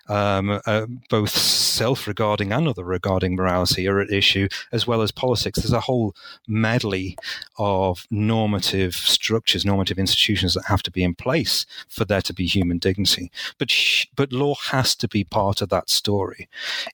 [0.08, 5.10] um, uh, both self regarding and other regarding morality, are at issue, as well as
[5.12, 5.58] politics.
[5.58, 6.14] There's a whole
[6.46, 7.16] medley
[7.58, 12.46] of normative structures, normative institutions that have to be in place for there to be
[12.46, 13.30] human dignity.
[13.58, 16.48] But sh- but law has to be part of that story.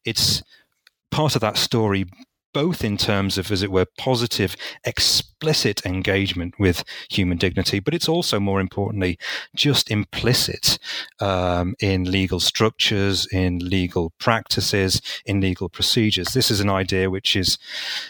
[0.05, 0.43] It's
[1.11, 2.07] part of that story
[2.53, 8.09] both in terms of, as it were, positive, explicit engagement with human dignity, but it's
[8.09, 9.19] also, more importantly,
[9.55, 10.79] just implicit
[11.21, 16.29] um, in legal structures, in legal practices, in legal procedures.
[16.29, 17.59] This is an idea which is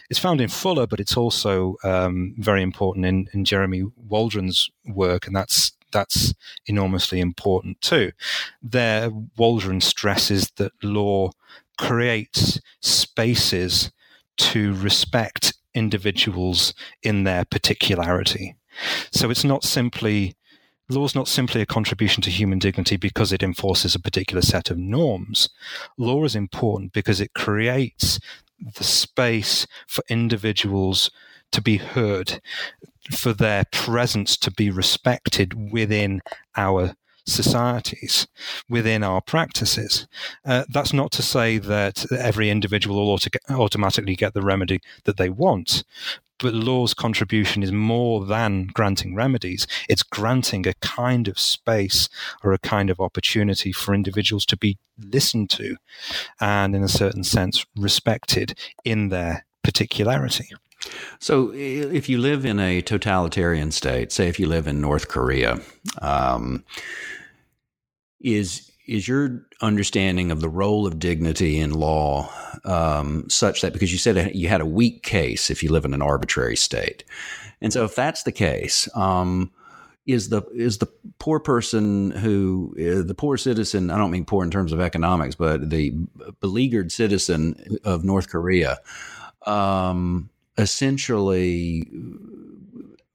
[0.09, 5.27] is found in Fuller, but it's also um, very important in, in Jeremy Waldron's work,
[5.27, 6.35] and that's that's
[6.67, 8.13] enormously important too.
[8.63, 11.31] There, Waldron stresses that law
[11.79, 13.91] creates spaces
[14.51, 18.57] to respect individuals in their particularity.
[19.13, 20.35] So it's not simply
[20.89, 24.71] law is not simply a contribution to human dignity because it enforces a particular set
[24.71, 25.49] of norms.
[25.97, 28.19] Law is important because it creates
[28.77, 31.11] the space for individuals
[31.53, 32.41] to be heard,
[33.17, 36.21] for their presence to be respected within
[36.57, 36.95] our
[37.31, 38.27] societies
[38.69, 40.07] within our practices.
[40.45, 45.17] Uh, that's not to say that every individual will auto- automatically get the remedy that
[45.17, 45.85] they want.
[46.39, 49.67] But law's contribution is more than granting remedies.
[49.89, 52.09] It's granting a kind of space
[52.43, 55.77] or a kind of opportunity for individuals to be listened to
[56.41, 60.49] and, in a certain sense, respected in their particularity.
[61.19, 65.61] So, if you live in a totalitarian state, say if you live in North Korea,
[66.01, 66.65] um,
[68.21, 72.29] is is your understanding of the role of dignity in law
[72.65, 75.95] um, such that because you said you had a weak case if you live in
[75.95, 77.05] an arbitrary state,
[77.61, 79.51] and so if that's the case, um,
[80.07, 83.91] is the is the poor person who uh, the poor citizen?
[83.91, 85.93] I don't mean poor in terms of economics, but the
[86.41, 88.79] beleaguered citizen of North Korea,
[89.47, 91.89] um, essentially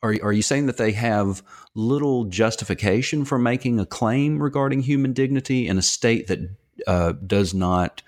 [0.06, 1.42] are, are you saying that they have
[1.74, 6.40] little justification for making a claim regarding human dignity in a state that
[6.88, 8.02] uh, does not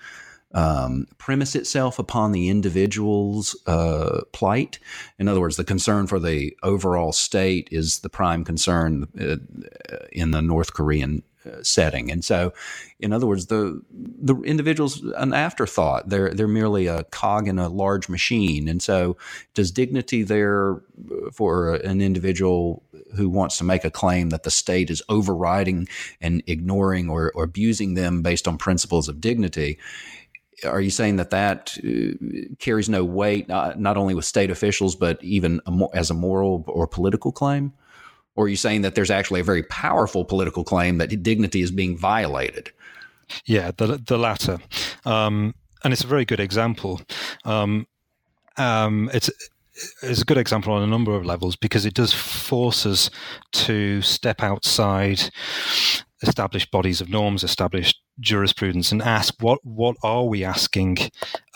[0.54, 4.78] um, premise itself upon the individual's uh, plight?
[5.18, 9.36] In other words, the concern for the overall state is the prime concern uh,
[10.12, 11.22] in the North Korean
[11.62, 12.10] setting.
[12.10, 12.52] And so,
[13.00, 16.08] in other words, the the individual's an afterthought.
[16.08, 18.68] They're they're merely a cog in a large machine.
[18.68, 19.16] And so,
[19.54, 20.82] does dignity there
[21.32, 22.82] for an individual
[23.14, 25.88] who wants to make a claim that the state is overriding
[26.20, 29.78] and ignoring or, or abusing them based on principles of dignity?
[30.64, 34.96] Are you saying that that uh, carries no weight, not, not only with state officials,
[34.96, 37.72] but even a, as a moral or political claim?
[38.38, 41.72] Or are you saying that there's actually a very powerful political claim that dignity is
[41.72, 42.70] being violated?
[43.46, 44.58] Yeah, the the latter,
[45.04, 47.00] um, and it's a very good example.
[47.44, 47.88] Um,
[48.56, 49.28] um, it's
[50.02, 53.10] a good example on a number of levels because it does force us
[53.54, 55.30] to step outside
[56.22, 60.96] established bodies of norms, established jurisprudence, and ask what what are we asking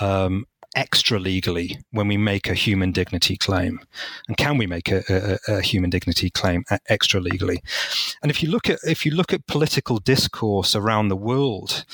[0.01, 3.81] um, extra legally when we make a human dignity claim?
[4.29, 7.63] And can we make a, a, a, human dignity claim extra legally?
[8.23, 11.85] And if you look at if you look at political discourse around the world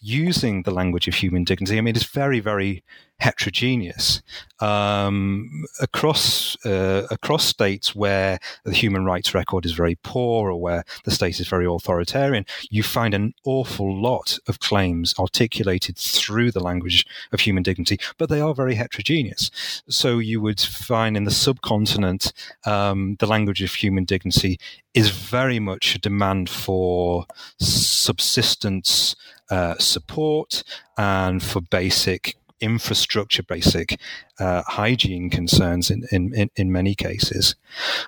[0.00, 2.84] using the language of human dignity, I mean, it's very, very
[3.18, 4.22] heterogeneous
[4.60, 10.84] um, across uh, across states where the human rights record is very poor or where
[11.04, 12.44] the state is very authoritarian.
[12.70, 18.28] You find an awful lot of claims articulated through the language of human dignity, but
[18.28, 19.50] they are very heterogeneous.
[19.88, 22.32] So you would find in the subcontinent
[22.64, 24.58] um, the language of human dignity
[24.94, 27.26] is very much a demand for
[27.58, 29.14] subsistence
[29.50, 30.64] uh, support
[30.96, 33.98] and for basic infrastructure, basic
[34.38, 37.54] uh, hygiene concerns in, in, in many cases.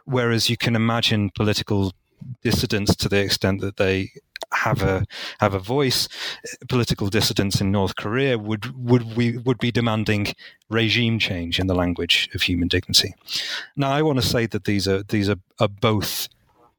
[0.05, 1.93] Whereas you can imagine political
[2.43, 4.11] dissidents to the extent that they
[4.53, 5.05] have a
[5.41, 6.09] have a voice.
[6.69, 10.29] Political dissidents in North Korea would would we would be demanding
[10.69, 13.15] regime change in the language of human dignity.
[13.77, 16.29] Now, I want to say that these are these are, are both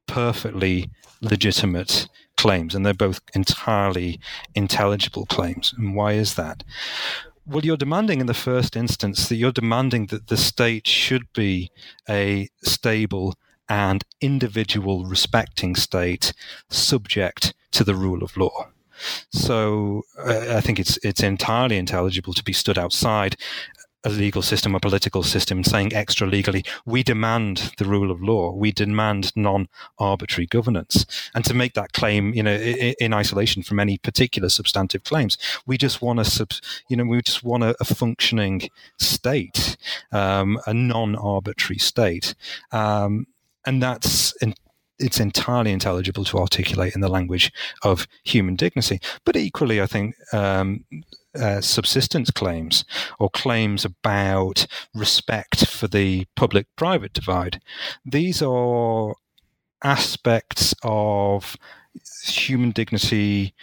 [0.07, 0.89] perfectly
[1.21, 4.19] legitimate claims, and they're both entirely
[4.55, 5.73] intelligible claims.
[5.77, 6.63] And why is that?
[7.49, 11.71] Well, you're demanding in the first instance that you're demanding that the state should be
[12.07, 13.33] a stable
[13.67, 16.31] and individual respecting state
[16.69, 18.67] subject to the rule of law.
[19.31, 23.35] So uh, I think it's it's entirely intelligible to be stood outside
[24.03, 28.51] a legal system, a political system, saying extra legally, we demand the rule of law,
[28.51, 33.97] we demand non-arbitrary governance, and to make that claim, you know, in, isolation from any
[33.97, 36.51] particular substantive claims, we just want a, sub,
[36.87, 39.75] you know, we just want a, a functioning state,
[40.11, 42.35] um, a non-arbitrary state,
[42.71, 43.27] um,
[43.65, 44.53] and that's in,
[44.99, 47.51] it's entirely intelligible to articulate in the language
[47.83, 48.99] of human dignity.
[49.25, 50.85] But equally, I think um,
[51.39, 52.85] uh, subsistence claims
[53.19, 57.61] or claims about respect for the public private divide,
[58.05, 59.15] these are
[59.83, 61.55] aspects of
[62.23, 63.53] human dignity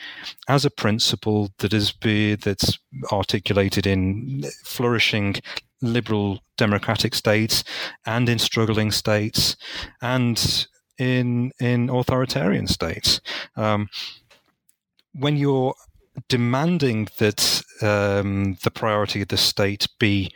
[0.49, 2.79] as a principle that is be, that's
[3.13, 5.37] articulated in flourishing
[5.83, 7.63] liberal democratic states
[8.07, 9.57] and in struggling states
[10.01, 10.67] and
[10.99, 13.21] in in authoritarian states.
[13.57, 13.89] Um,
[15.13, 15.75] when you're
[16.29, 20.33] demanding that um, the priority of the state be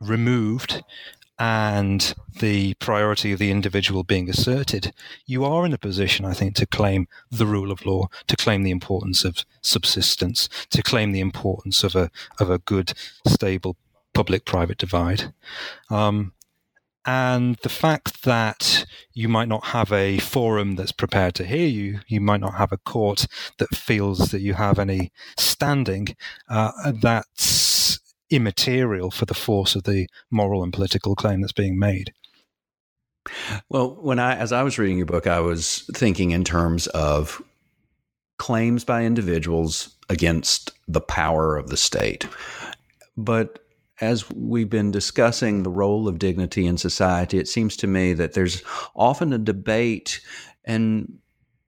[0.00, 0.82] removed
[1.38, 4.92] and the priority of the individual being asserted,
[5.26, 8.62] you are in a position, I think, to claim the rule of law, to claim
[8.62, 12.94] the importance of subsistence, to claim the importance of a of a good,
[13.26, 13.76] stable
[14.14, 15.34] public-private divide.
[15.90, 16.32] Um,
[17.06, 18.84] and the fact that
[19.14, 22.72] you might not have a forum that's prepared to hear you, you might not have
[22.72, 23.26] a court
[23.58, 26.08] that feels that you have any standing,
[26.48, 32.12] uh, that's immaterial for the force of the moral and political claim that's being made.
[33.68, 37.40] Well, when I, as I was reading your book, I was thinking in terms of
[38.38, 42.26] claims by individuals against the power of the state.
[43.16, 43.65] But
[44.00, 48.34] as we've been discussing the role of dignity in society, it seems to me that
[48.34, 48.62] there's
[48.94, 50.20] often a debate,
[50.64, 51.18] and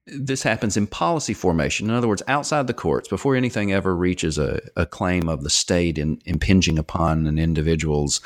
[0.05, 1.89] this happens in policy formation.
[1.89, 5.49] In other words, outside the courts, before anything ever reaches a, a claim of the
[5.49, 8.21] state in, impinging upon an individual's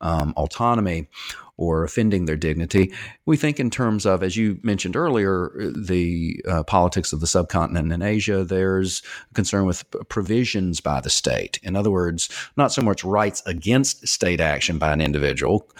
[0.00, 1.08] um, autonomy
[1.56, 2.92] or offending their dignity.
[3.26, 7.92] We think in terms of, as you mentioned earlier, the uh, politics of the subcontinent
[7.92, 8.44] in Asia.
[8.44, 9.02] There's
[9.34, 11.60] concern with provisions by the state.
[11.62, 15.70] In other words, not so much rights against state action by an individual,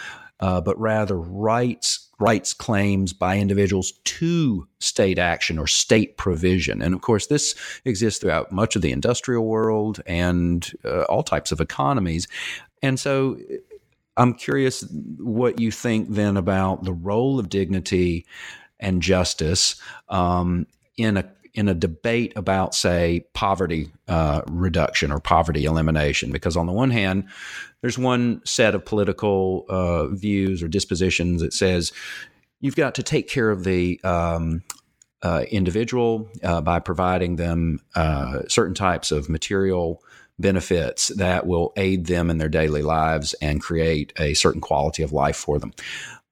[0.41, 6.81] uh, but rather rights rights claims by individuals to state action or state provision.
[6.81, 11.51] And of course, this exists throughout much of the industrial world and uh, all types
[11.51, 12.29] of economies.
[12.83, 13.37] And so
[14.17, 14.85] I'm curious
[15.19, 18.27] what you think then about the role of dignity
[18.79, 19.77] and justice
[20.09, 26.33] um, in a in a debate about, say, poverty uh, reduction or poverty elimination.
[26.33, 27.29] Because on the one hand,
[27.81, 31.93] there's one set of political uh, views or dispositions that says
[32.61, 34.65] you've got to take care of the um,
[35.23, 40.03] uh, individual uh, by providing them uh, certain types of material
[40.39, 45.13] benefits that will aid them in their daily lives and create a certain quality of
[45.13, 45.73] life for them.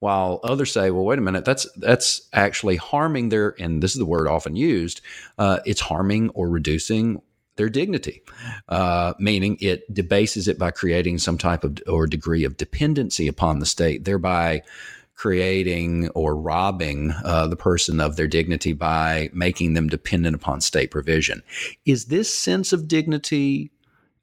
[0.00, 3.98] While others say, "Well, wait a minute, that's that's actually harming their," and this is
[3.98, 5.00] the word often used,
[5.38, 7.22] uh, it's harming or reducing
[7.56, 8.22] their dignity,
[8.68, 13.60] uh, meaning it debases it by creating some type of or degree of dependency upon
[13.60, 14.62] the state, thereby
[15.14, 20.90] creating or robbing uh, the person of their dignity by making them dependent upon state
[20.90, 21.42] provision.
[21.84, 23.70] Is this sense of dignity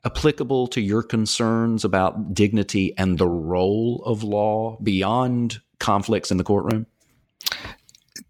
[0.06, 6.43] applicable to your concerns about dignity and the role of law beyond conflicts in the
[6.43, 6.86] courtroom?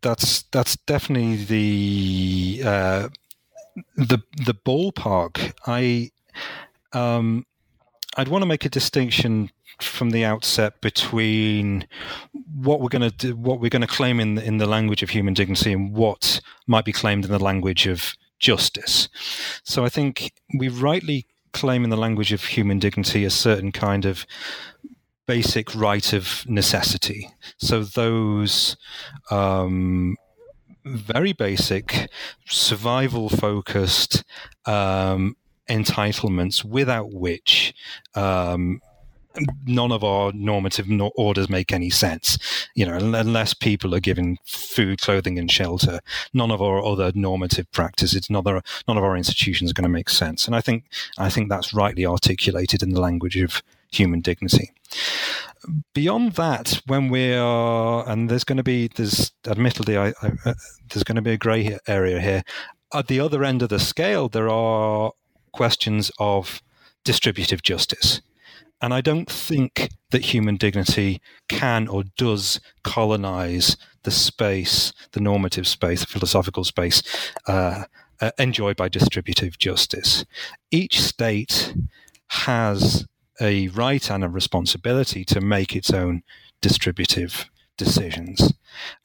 [0.01, 3.09] That's that's definitely the uh,
[3.95, 5.53] the the ballpark.
[5.67, 6.11] I
[6.93, 7.45] um,
[8.15, 9.51] I'd want to make a distinction
[9.81, 11.87] from the outset between
[12.53, 15.09] what we're going to do, what we're going to claim in in the language of
[15.09, 19.09] human dignity and what might be claimed in the language of justice.
[19.63, 24.05] So I think we rightly claim in the language of human dignity a certain kind
[24.05, 24.25] of
[25.25, 27.29] basic right of necessity.
[27.57, 28.77] So those
[29.29, 30.15] um,
[30.85, 32.09] very basic,
[32.47, 34.23] survival focused
[34.65, 35.35] um,
[35.69, 37.73] entitlements without which
[38.15, 38.81] um,
[39.65, 42.37] none of our normative orders make any sense.
[42.75, 45.99] You know, unless people are given food, clothing, and shelter,
[46.33, 49.83] none of our other normative practices, none of our, none of our institutions are going
[49.83, 50.47] to make sense.
[50.47, 50.85] And I think
[51.17, 53.61] I think that's rightly articulated in the language of
[53.91, 54.71] human dignity.
[55.93, 60.53] Beyond that, when we are, and there's going to be, there's admittedly, I, I, uh,
[60.89, 62.43] there's going to be a grey area here.
[62.93, 65.11] At the other end of the scale, there are
[65.51, 66.61] questions of
[67.03, 68.21] distributive justice
[68.81, 75.67] and I don't think that human dignity can or does colonize the space, the normative
[75.67, 77.03] space, the philosophical space
[77.47, 77.83] uh,
[78.21, 80.25] uh, enjoyed by distributive justice.
[80.71, 81.73] Each state
[82.29, 83.05] has
[83.41, 86.23] a right and a responsibility to make its own
[86.61, 87.49] distributive
[87.79, 88.53] decisions.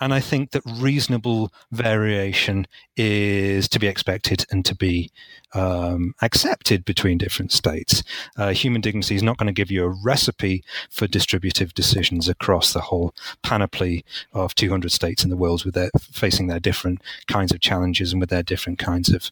[0.01, 2.67] And I think that reasonable variation
[2.97, 5.11] is to be expected and to be
[5.55, 8.03] um, accepted between different states.
[8.37, 12.73] Uh, human dignity is not going to give you a recipe for distributive decisions across
[12.73, 17.53] the whole panoply of 200 states in the world with their facing their different kinds
[17.53, 19.31] of challenges and with their different kinds of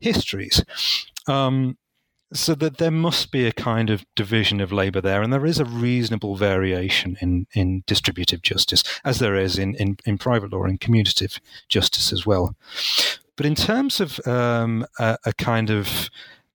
[0.00, 0.62] histories.
[1.26, 1.78] Um,
[2.34, 5.60] so that there must be a kind of division of labor there, and there is
[5.60, 10.64] a reasonable variation in, in distributive justice, as there is in, in, in private law
[10.64, 12.56] and commutative justice as well.
[13.36, 16.10] But in terms of um, a, a, kind of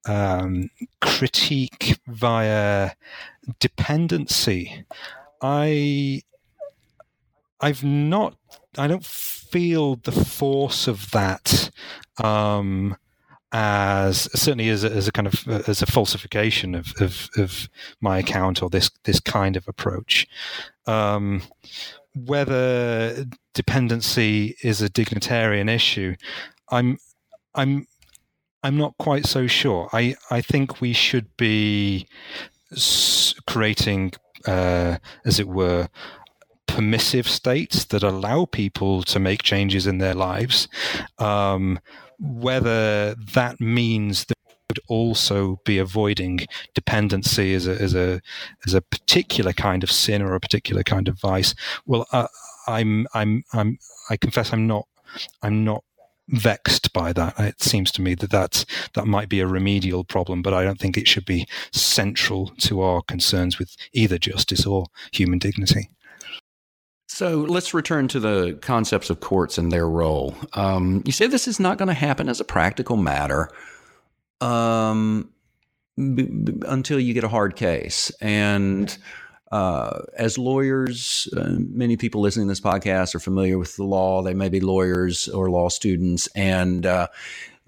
[0.05, 0.69] um,
[1.01, 2.91] critique via
[3.59, 4.85] dependency,
[5.41, 6.21] I
[7.61, 8.37] I've not
[8.77, 11.71] I don't feel the force of that.
[12.17, 12.95] Um,
[13.51, 17.69] as certainly as a, as a kind of as a falsification of, of, of
[17.99, 20.27] my account or this this kind of approach.
[20.85, 21.41] Um,
[22.15, 26.15] whether dependency is a dignitarian issue,
[26.69, 26.97] I'm
[27.55, 27.87] I'm
[28.63, 29.89] I'm not quite so sure.
[29.93, 32.07] I I think we should be
[33.47, 34.13] creating,
[34.45, 35.89] uh, as it were,
[36.67, 40.67] permissive states that allow people to make changes in their lives.
[41.17, 41.79] Um,
[42.19, 46.41] whether that means that we would also be avoiding
[46.73, 48.21] dependency as a as a
[48.65, 51.55] as a particular kind of sin or a particular kind of vice.
[51.85, 52.27] Well, uh,
[52.67, 53.77] I'm I'm I'm
[54.09, 54.87] I confess I'm not
[55.41, 55.83] I'm not
[56.29, 57.39] vexed by that.
[57.39, 60.79] It seems to me that that's, that might be a remedial problem, but I don't
[60.79, 65.89] think it should be central to our concerns with either justice or human dignity.
[67.11, 70.35] So let's return to the concepts of courts and their role.
[70.53, 73.49] Um, you say this is not going to happen as a practical matter
[74.41, 75.31] um,
[75.97, 78.11] b- b- until you get a hard case.
[78.21, 78.95] And
[79.51, 84.21] uh, as lawyers, uh, many people listening to this podcast are familiar with the law.
[84.21, 86.27] They may be lawyers or law students.
[86.35, 87.07] And uh,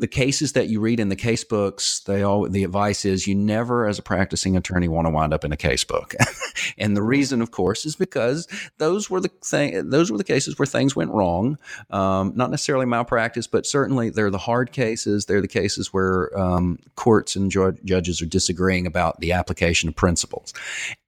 [0.02, 3.36] the cases that you read in the case books, they all the advice is you
[3.36, 6.16] never, as a practicing attorney, want to wind up in a case book.
[6.80, 8.48] and the reason, of course, is because
[8.80, 11.60] those were the thing, those were the cases where things went wrong.
[11.92, 15.28] Um, not necessarily malpractice, but certainly they're the hard cases.
[15.28, 19.96] They're the cases where um, courts and ju- judges are disagreeing about the application of
[19.96, 20.52] principles.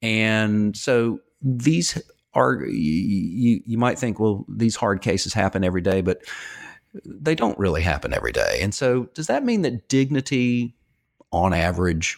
[0.03, 1.99] And so these
[2.35, 6.21] are you, you might think, well, these hard cases happen every day, but
[7.05, 8.59] they don't really happen every day.
[8.61, 10.75] And so, does that mean that dignity,
[11.31, 12.17] on average,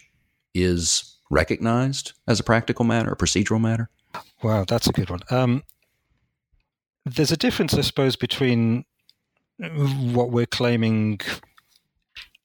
[0.53, 3.89] is recognized as a practical matter, a procedural matter?
[4.43, 5.21] Wow, that's a good one.
[5.29, 5.63] Um,
[7.05, 8.85] there's a difference, I suppose, between
[9.57, 11.19] what we're claiming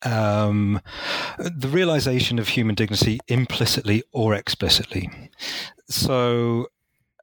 [0.03, 0.81] um,
[1.39, 5.11] the realization of human dignity implicitly or explicitly.
[5.89, 6.69] So,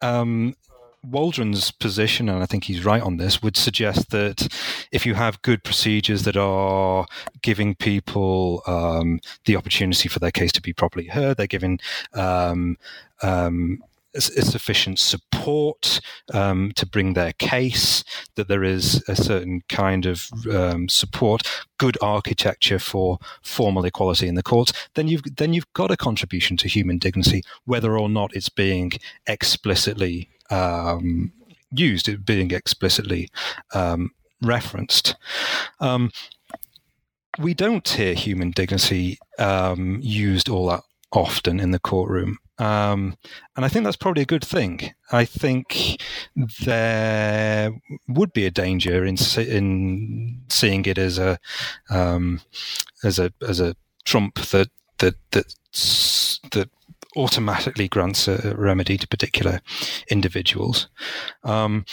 [0.01, 0.55] um,
[1.03, 4.47] Waldron's position, and I think he's right on this, would suggest that
[4.91, 7.05] if you have good procedures that are
[7.41, 11.79] giving people um, the opportunity for their case to be properly heard, they're giving
[12.13, 12.77] um,
[13.21, 13.81] um,
[14.19, 15.99] sufficient support
[16.33, 18.03] um, to bring their case,
[18.35, 21.43] that there is a certain kind of um, support,
[21.77, 26.57] good architecture for formal equality in the courts, then you've then you've got a contribution
[26.57, 28.91] to human dignity, whether or not it's being
[29.27, 31.31] explicitly um,
[31.71, 33.29] used, it being explicitly
[33.73, 35.15] um, referenced.
[35.79, 36.11] Um,
[37.39, 42.39] we don't hear human dignity um, used all that often in the courtroom.
[42.59, 43.17] Um,
[43.55, 44.93] and I think that's probably a good thing.
[45.11, 46.01] I think
[46.65, 47.71] there
[48.07, 51.37] would be a danger in in seeing it as a
[51.91, 52.41] um,
[53.03, 53.75] as a as a
[54.05, 55.53] trump that that that
[56.51, 56.69] that
[57.17, 59.61] automatically grants a remedy to particular
[60.09, 60.87] individuals.
[61.43, 61.85] Um,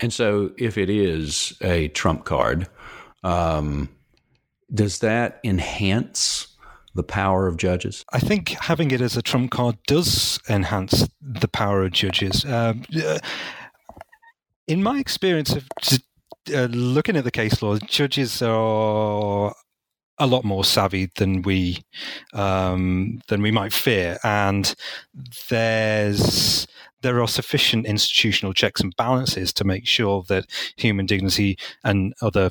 [0.00, 2.68] and so, if it is a trump card,
[3.22, 3.88] um,
[4.72, 6.48] does that enhance
[6.94, 8.04] the power of judges?
[8.12, 12.44] I think having it as a trump card does enhance the power of judges.
[12.44, 12.74] Uh,
[14.66, 15.68] in my experience of
[16.54, 19.54] uh, looking at the case law, judges are
[20.18, 21.84] a lot more savvy than we
[22.32, 24.74] um, than we might fear, and
[25.48, 26.66] there's
[27.02, 30.46] there are sufficient institutional checks and balances to make sure that
[30.76, 32.50] human dignity and other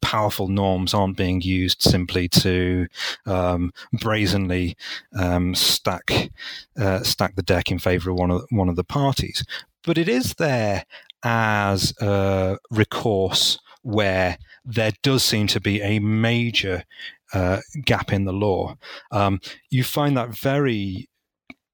[0.00, 2.86] powerful norms aren't being used simply to
[3.26, 4.76] um, brazenly
[5.18, 6.30] um, stack
[6.78, 9.44] uh, stack the deck in favour of one of one of the parties.
[9.84, 10.84] But it is there
[11.22, 16.84] as a recourse where there does seem to be a major
[17.32, 18.76] uh, gap in the law.
[19.10, 21.08] Um, you find that very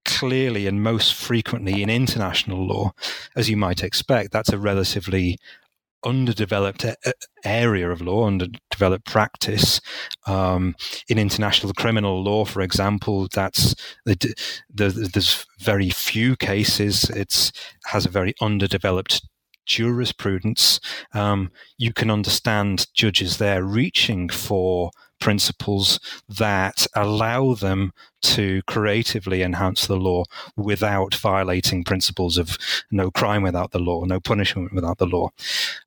[0.05, 2.93] clearly and most frequently in international law,
[3.35, 5.39] as you might expect, that's a relatively
[6.05, 6.87] underdeveloped
[7.45, 9.81] area of law, underdeveloped practice.
[10.27, 10.77] Um,
[11.09, 14.15] in international criminal law, for example, that's the,
[14.73, 17.11] the, there's very few cases.
[17.11, 17.51] It
[17.87, 19.27] has a very underdeveloped
[19.67, 20.81] jurisprudence.
[21.13, 25.99] Um, you can understand judges there reaching for principles
[26.29, 30.25] that allow them to creatively enhance the law
[30.57, 32.57] without violating principles of
[32.91, 35.31] no crime without the law, no punishment without the law.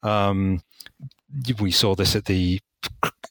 [0.03, 0.61] Um,
[1.59, 2.59] we saw this at the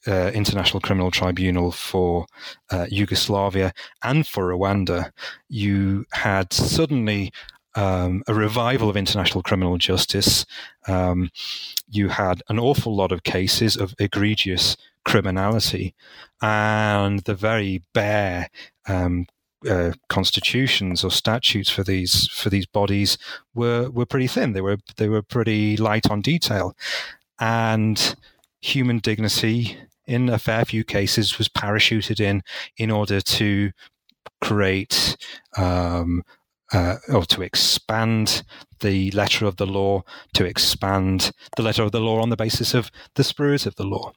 [0.07, 2.26] uh, International Criminal Tribunal for
[2.70, 3.72] uh, Yugoslavia
[4.03, 5.11] and for Rwanda.
[5.49, 7.32] You had suddenly
[7.74, 10.46] um, a revival of international criminal justice.
[10.86, 11.30] Um,
[11.88, 15.94] you had an awful lot of cases of egregious criminality,
[16.42, 18.50] and the very bare
[18.86, 19.26] um,
[19.68, 23.18] uh, constitutions or statutes for these for these bodies
[23.54, 24.52] were were pretty thin.
[24.52, 26.76] They were they were pretty light on detail,
[27.38, 28.16] and
[28.60, 32.42] human dignity in a fair few cases was parachuted in
[32.76, 33.70] in order to
[34.40, 35.16] create
[35.56, 36.22] um,
[36.72, 38.42] uh, or to expand
[38.80, 40.02] the letter of the law,
[40.34, 43.84] to expand the letter of the law on the basis of the spirit of the
[43.84, 44.12] law.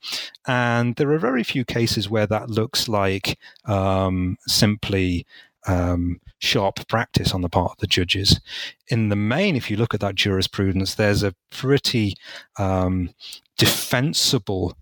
[0.47, 5.25] And there are very few cases where that looks like um, simply
[5.67, 8.39] um, sharp practice on the part of the judges.
[8.87, 12.15] In the main, if you look at that jurisprudence, there's a pretty
[12.57, 13.11] um,
[13.57, 14.75] defensible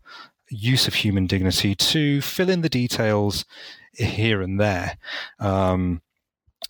[0.49, 3.45] use of human dignity to fill in the details
[3.93, 4.97] here and there.
[5.39, 6.01] Um,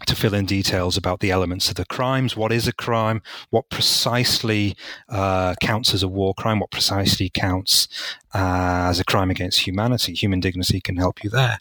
[0.05, 2.35] to fill in details about the elements of the crimes.
[2.35, 3.21] What is a crime?
[3.49, 4.75] What precisely
[5.09, 6.59] uh, counts as a war crime?
[6.59, 7.87] What precisely counts
[8.33, 10.13] as a crime against humanity?
[10.13, 11.59] Human dignity can help you there.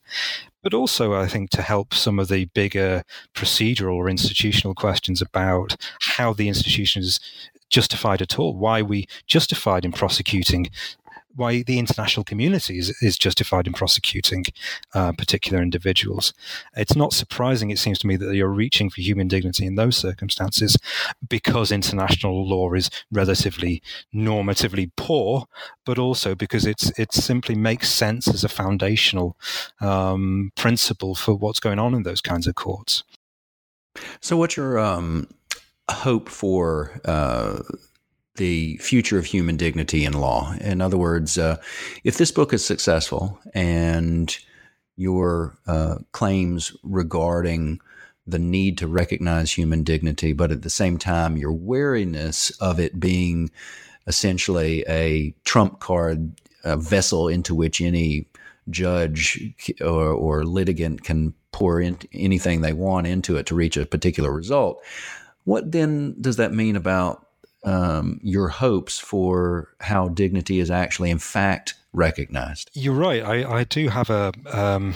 [0.62, 5.76] But also, I think, to help some of the bigger procedural or institutional questions about
[6.01, 7.20] how the institution is
[7.70, 10.68] justified at all, why we justified in prosecuting
[11.39, 14.45] why the international community is, is justified in prosecuting
[14.95, 16.34] uh, particular individuals.
[16.76, 19.97] It's not surprising, it seems to me, that you're reaching for human dignity in those
[19.97, 20.76] circumstances
[21.28, 23.82] because international law is relatively
[24.14, 25.45] normatively poor,
[25.86, 29.36] but also because it's it simply makes sense as a foundational
[29.80, 33.05] um, principle for what's going on in those kinds of courts.
[34.20, 35.28] So, what's your um,
[35.91, 37.61] hope for uh,
[38.39, 40.55] the future of human dignity in law.
[40.61, 41.59] In other words, uh,
[42.03, 44.36] if this book is successful and
[44.97, 47.80] your uh, claims regarding
[48.26, 52.99] the need to recognize human dignity, but at the same time, your wariness of it
[52.99, 53.51] being
[54.07, 56.32] essentially a trump card
[56.64, 58.26] a vessel into which any
[58.70, 59.41] judge
[59.80, 64.32] or, or litigant can pour in anything they want into it to reach a particular
[64.32, 64.82] result.
[65.45, 67.28] What then does that mean about
[67.65, 72.71] um, your hopes for how dignity is actually, in fact, recognized.
[72.75, 73.23] You're right.
[73.23, 74.33] I, I do have a.
[74.53, 74.95] Um,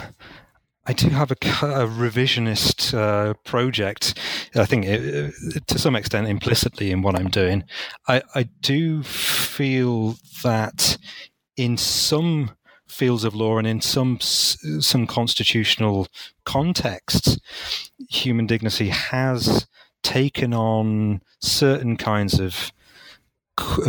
[0.85, 4.19] I do have a, a revisionist uh, project.
[4.57, 7.63] I think it, uh, to some extent implicitly in what I'm doing.
[8.09, 10.99] I, I do feel that
[11.57, 12.51] in some
[12.89, 16.09] fields of law and in some some constitutional
[16.45, 17.39] contexts,
[18.11, 19.67] human dignity has
[20.03, 22.73] taken on certain kinds of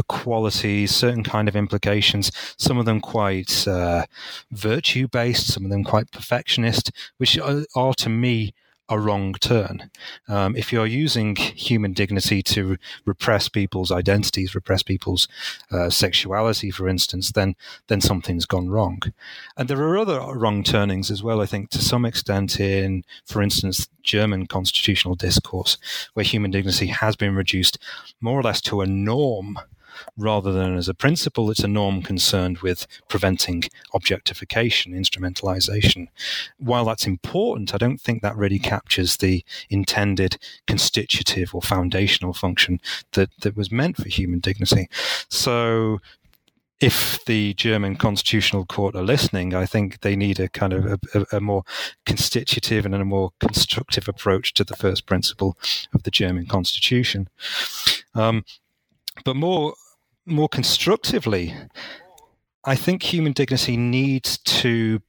[0.08, 4.06] qualities, certain kind of implications, some of them quite uh,
[4.52, 8.54] virtue based, some of them quite perfectionist, which are, are to me
[8.94, 9.90] a wrong turn.
[10.28, 15.28] Um, if you're using human dignity to repress people's identities, repress people's
[15.72, 17.56] uh, sexuality, for instance, then
[17.88, 19.02] then something's gone wrong.
[19.58, 21.42] And there are other wrong turnings as well.
[21.42, 25.78] I think to some extent in, for instance, German constitutional discourse,
[26.14, 27.78] where human dignity has been reduced
[28.22, 29.58] more or less to a norm
[30.18, 31.50] rather than as a principle.
[31.52, 33.64] It's a norm concerned with preventing
[33.94, 36.08] objectification, instrumentalization.
[36.58, 40.38] While that's important, I don't think that really captures the intended
[40.68, 42.80] constitutive or foundational function
[43.14, 44.90] that, that was meant for human dignity.
[45.30, 46.00] So
[46.84, 51.26] if the German Constitutional Court are listening, I think they need a kind of a,
[51.32, 51.64] a, more
[52.06, 55.58] constitutive and a more constructive approach to the first principle
[55.94, 57.30] of the German Constitution.
[58.16, 58.44] Um,
[59.24, 59.76] but more
[60.26, 61.56] more constructively,
[62.66, 65.02] I think human dignity needs to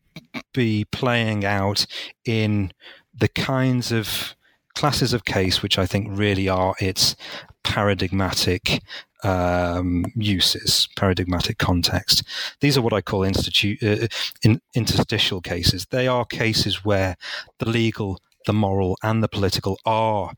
[0.53, 1.87] be playing out
[2.25, 2.73] in
[3.17, 4.35] the kinds of
[4.75, 7.15] classes of case which I think really are its
[7.63, 8.83] paradigmatic
[9.23, 12.25] um, uses, paradigmatic context.
[12.61, 14.09] These are what I call institu- uh,
[14.43, 15.87] in, interstitial cases.
[15.91, 17.17] They are cases where
[17.59, 20.35] the legal the moral and the political are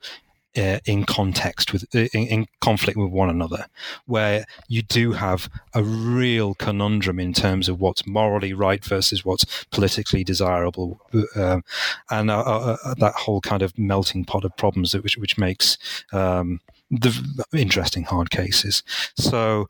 [0.56, 3.66] uh, in context with uh, in, in, conflict with one another,
[4.06, 9.64] where you do have a real conundrum in terms of what's morally right versus what's
[9.70, 11.00] politically desirable,
[11.36, 11.62] um,
[12.10, 15.38] and uh, uh, uh, that whole kind of melting pot of problems that, which which
[15.38, 15.78] makes
[16.12, 18.82] um, the interesting hard cases.
[19.16, 19.68] So.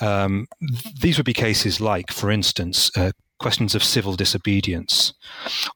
[0.00, 0.48] Um,
[1.00, 2.90] these would be cases like, for instance,
[3.38, 5.14] questions of civil disobedience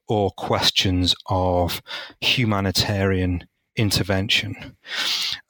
[0.09, 1.81] or questions of
[2.21, 3.47] humanitarian
[3.79, 4.77] intervention,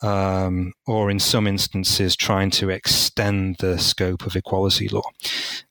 [0.02, 5.10] um, or in some instances, trying to extend the scope of equality law.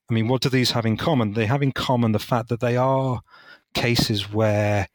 [0.10, 1.34] I mean, what do these have in common?
[1.34, 3.22] They have in common the fact that they are
[3.74, 4.88] cases where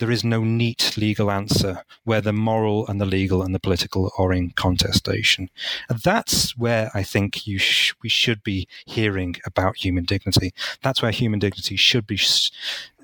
[0.00, 4.10] there is no neat legal answer, where the moral and the legal and the political
[4.18, 5.50] are in contestation.
[5.88, 10.52] And that's where I think sh- we should be hearing about human dignity.
[10.82, 12.18] That's where human dignity should be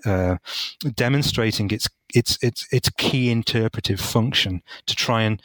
[0.05, 0.39] uh,
[0.95, 5.43] demonstrating its its its its key interpretive function to try and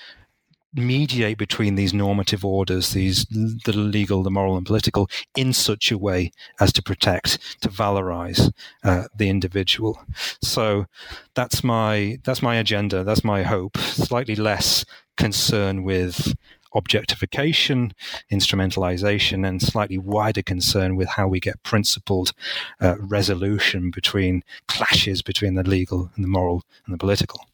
[0.73, 5.97] mediate between these normative orders, these the legal, the moral, and political, in such a
[5.97, 8.51] way as to protect, to valorize
[8.83, 9.99] uh, the individual.
[10.41, 10.85] So
[11.33, 13.03] that's my that's my agenda.
[13.03, 13.77] That's my hope.
[13.77, 14.85] Slightly less
[15.17, 16.33] concern with
[16.73, 17.93] objectification,
[18.31, 22.31] instrumentalization, and slightly wider concern with how we get principled
[22.79, 27.45] uh, resolution between clashes between the legal and the moral and the political.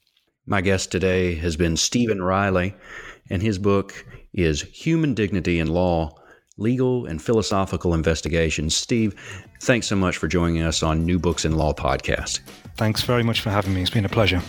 [0.49, 2.73] My guest today has been Stephen Riley,
[3.29, 6.17] and his book is Human Dignity in Law
[6.55, 8.73] Legal and Philosophical Investigations.
[8.73, 9.13] Steve,
[9.61, 12.39] thanks so much for joining us on New Books in Law podcast.
[12.77, 13.81] Thanks very much for having me.
[13.81, 14.41] It's been a pleasure.